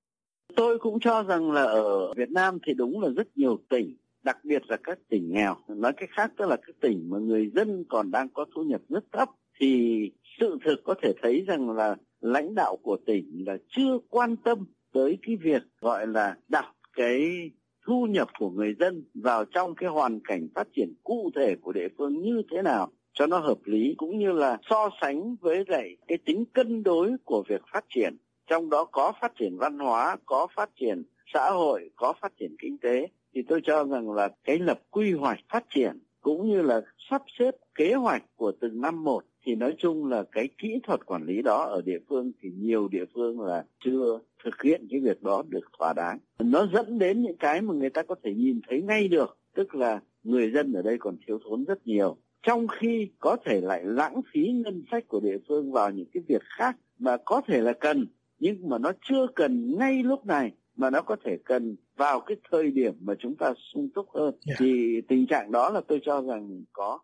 Tôi 0.56 0.80
cũng 0.80 1.00
cho 1.00 1.24
rằng 1.24 1.52
là 1.52 1.64
ở 1.64 2.14
Việt 2.14 2.32
Nam 2.32 2.58
thì 2.68 2.74
đúng 2.74 3.02
là 3.02 3.10
rất 3.10 3.28
nhiều 3.36 3.60
tỉnh, 3.70 3.96
đặc 4.24 4.38
biệt 4.44 4.62
là 4.68 4.78
các 4.84 5.00
tỉnh 5.10 5.34
nghèo. 5.34 5.56
Nói 5.68 5.94
cách 5.98 6.10
khác 6.12 6.32
tức 6.38 6.46
là 6.50 6.56
các 6.56 6.76
tỉnh 6.82 7.10
mà 7.10 7.18
người 7.18 7.52
dân 7.56 7.84
còn 7.90 8.12
đang 8.12 8.30
có 8.30 8.46
thu 8.56 8.64
nhập 8.64 8.82
rất 8.90 9.04
thấp 9.12 9.30
thì 9.60 10.12
sự 10.40 10.58
thực 10.66 10.84
có 10.84 10.96
thể 11.02 11.14
thấy 11.22 11.44
rằng 11.48 11.70
là 11.70 11.96
lãnh 12.22 12.56
đạo 12.56 12.78
của 12.84 12.98
tỉnh 13.06 13.44
là 13.48 13.58
chưa 13.70 13.98
quan 14.10 14.36
tâm 14.36 14.66
tới 14.94 15.18
cái 15.22 15.36
việc 15.36 15.62
gọi 15.82 16.08
là 16.08 16.36
đặt 16.48 16.66
cái 16.94 17.52
thu 17.86 18.06
nhập 18.10 18.28
của 18.40 18.50
người 18.50 18.76
dân 18.80 19.04
vào 19.14 19.46
trong 19.46 19.76
cái 19.76 19.90
hoàn 19.90 20.20
cảnh 20.24 20.48
phát 20.56 20.68
triển 20.76 20.94
cụ 21.04 21.32
thể 21.36 21.56
của 21.62 21.72
địa 21.72 21.88
phương 21.98 22.22
như 22.22 22.42
thế 22.52 22.62
nào 22.62 22.92
cho 23.14 23.28
nó 23.28 23.40
hợp 23.40 23.58
lý 23.66 23.94
cũng 23.98 24.20
như 24.20 24.32
là 24.32 24.58
so 24.70 24.90
sánh 25.02 25.36
với 25.42 25.64
lại 25.68 25.98
cái 26.08 26.18
tính 26.26 26.46
cân 26.54 26.84
đối 26.84 27.12
của 27.26 27.44
việc 27.50 27.62
phát 27.74 27.86
triển 27.90 28.16
trong 28.48 28.70
đó 28.70 28.86
có 28.86 29.14
phát 29.22 29.36
triển 29.40 29.58
văn 29.58 29.80
hóa, 29.80 30.18
có 30.26 30.48
phát 30.56 30.70
triển 30.76 31.04
xã 31.34 31.50
hội, 31.50 31.90
có 31.96 32.14
phát 32.22 32.38
triển 32.40 32.56
kinh 32.60 32.78
tế, 32.78 33.08
thì 33.34 33.42
tôi 33.48 33.62
cho 33.64 33.84
rằng 33.84 34.12
là 34.12 34.30
cái 34.44 34.60
lập 34.60 34.80
quy 34.92 35.14
hoạch 35.14 35.40
phát 35.50 35.66
triển 35.70 36.00
cũng 36.22 36.50
như 36.50 36.62
là 36.62 36.82
sắp 37.10 37.22
xếp 37.40 37.56
kế 37.76 37.94
hoạch 37.94 38.24
của 38.36 38.52
từng 38.62 38.82
năm 38.82 39.04
một 39.04 39.24
thì 39.46 39.56
nói 39.56 39.76
chung 39.78 40.06
là 40.06 40.24
cái 40.32 40.50
kỹ 40.58 40.80
thuật 40.84 41.06
quản 41.06 41.24
lý 41.24 41.42
đó 41.42 41.64
ở 41.64 41.82
địa 41.82 42.00
phương 42.10 42.32
thì 42.42 42.50
nhiều 42.58 42.88
địa 42.88 43.06
phương 43.14 43.42
là 43.42 43.66
chưa 43.86 44.20
thực 44.44 44.62
hiện 44.62 44.88
cái 44.90 45.00
việc 45.00 45.24
đó 45.24 45.44
được 45.48 45.66
thỏa 45.80 45.94
đáng. 45.94 46.20
Nó 46.40 46.68
dẫn 46.74 47.00
đến 47.00 47.22
những 47.22 47.38
cái 47.38 47.62
mà 47.62 47.74
người 47.74 47.90
ta 47.90 48.04
có 48.04 48.16
thể 48.24 48.34
nhìn 48.34 48.60
thấy 48.68 48.82
ngay 48.82 49.08
được, 49.08 49.38
tức 49.56 49.76
là 49.76 50.00
người 50.24 50.52
dân 50.52 50.74
ở 50.74 50.82
đây 50.82 50.98
còn 51.00 51.18
thiếu 51.28 51.40
thốn 51.44 51.66
rất 51.66 51.88
nhiều. 51.88 52.18
Trong 52.44 52.68
khi 52.68 53.08
có 53.20 53.38
thể 53.46 53.62
lại 53.62 53.82
lãng 53.86 54.22
phí 54.34 54.48
ngân 54.48 54.84
sách 54.92 55.08
của 55.08 55.20
địa 55.20 55.38
phương 55.48 55.72
vào 55.72 55.92
những 55.92 56.08
cái 56.14 56.24
việc 56.28 56.42
khác 56.58 56.78
mà 57.00 57.18
có 57.26 57.42
thể 57.48 57.62
là 57.62 57.74
cần 57.74 58.08
nhưng 58.44 58.70
mà 58.70 58.78
nó 58.78 58.92
chưa 59.10 59.28
cần 59.36 59.78
ngay 59.78 60.04
lúc 60.04 60.26
này 60.26 60.52
mà 60.76 60.90
nó 60.90 61.02
có 61.02 61.16
thể 61.26 61.38
cần 61.46 61.76
vào 61.96 62.20
cái 62.20 62.38
thời 62.52 62.72
điểm 62.72 62.94
mà 63.00 63.14
chúng 63.20 63.36
ta 63.38 63.54
sung 63.74 63.90
túc 63.96 64.06
hơn 64.16 64.40
yeah. 64.48 64.60
thì 64.60 65.01
tình 65.08 65.27
trạng 65.27 65.51
đó 65.51 65.70
là 65.70 65.82
tôi 65.88 66.00
cho 66.06 66.22
rằng 66.22 66.64
có 66.74 67.00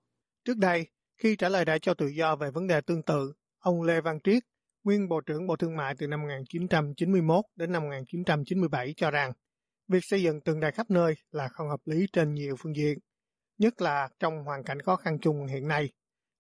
trước 0.46 0.58
đây 0.58 0.88
khi 1.18 1.36
trả 1.36 1.50
lời 1.50 1.66
đại 1.66 1.80
cho 1.80 1.94
tự 1.94 2.08
do 2.08 2.36
về 2.36 2.52
vấn 2.52 2.68
đề 2.68 2.82
tương 2.82 3.04
tự 3.04 3.34
ông 3.60 3.82
Lê 3.82 4.02
Văn 4.02 4.20
Triết 4.24 4.44
nguyên 4.84 5.10
Bộ 5.10 5.22
trưởng 5.22 5.48
Bộ 5.48 5.56
Thương 5.56 5.76
mại 5.76 5.96
từ 5.98 6.08
năm 6.08 6.22
1991 6.22 7.46
đến 7.56 7.72
năm 7.72 7.84
1997 7.84 8.94
cho 8.98 9.12
rằng 9.12 9.32
việc 9.88 10.00
xây 10.02 10.24
dựng 10.24 10.42
tượng 10.42 10.60
đài 10.60 10.72
khắp 10.72 10.90
nơi 10.90 11.14
là 11.32 11.48
không 11.48 11.70
hợp 11.70 11.80
lý 11.86 12.08
trên 12.14 12.34
nhiều 12.34 12.56
phương 12.60 12.76
diện, 12.76 13.00
nhất 13.58 13.82
là 13.82 14.10
trong 14.20 14.44
hoàn 14.44 14.64
cảnh 14.64 14.82
khó 14.82 14.96
khăn 14.96 15.20
chung 15.22 15.48
hiện 15.48 15.68
nay. 15.68 15.90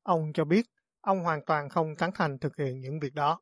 Ông 0.03 0.31
cho 0.33 0.45
biết 0.45 0.65
ông 1.01 1.19
hoàn 1.19 1.45
toàn 1.45 1.69
không 1.69 1.95
tán 1.95 2.11
thành 2.15 2.39
thực 2.39 2.57
hiện 2.57 2.79
những 2.79 2.99
việc 2.99 3.13
đó. 3.13 3.41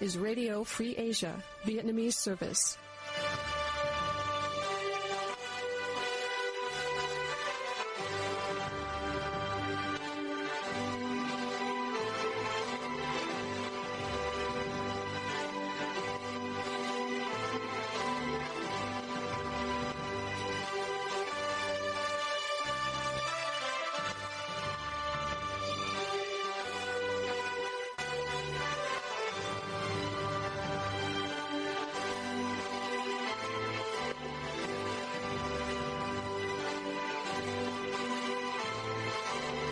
Is 0.00 0.18
Radio 0.18 0.64
Free 0.64 0.96
Asia, 0.96 1.34
Vietnamese 1.64 2.14
service. 2.14 2.76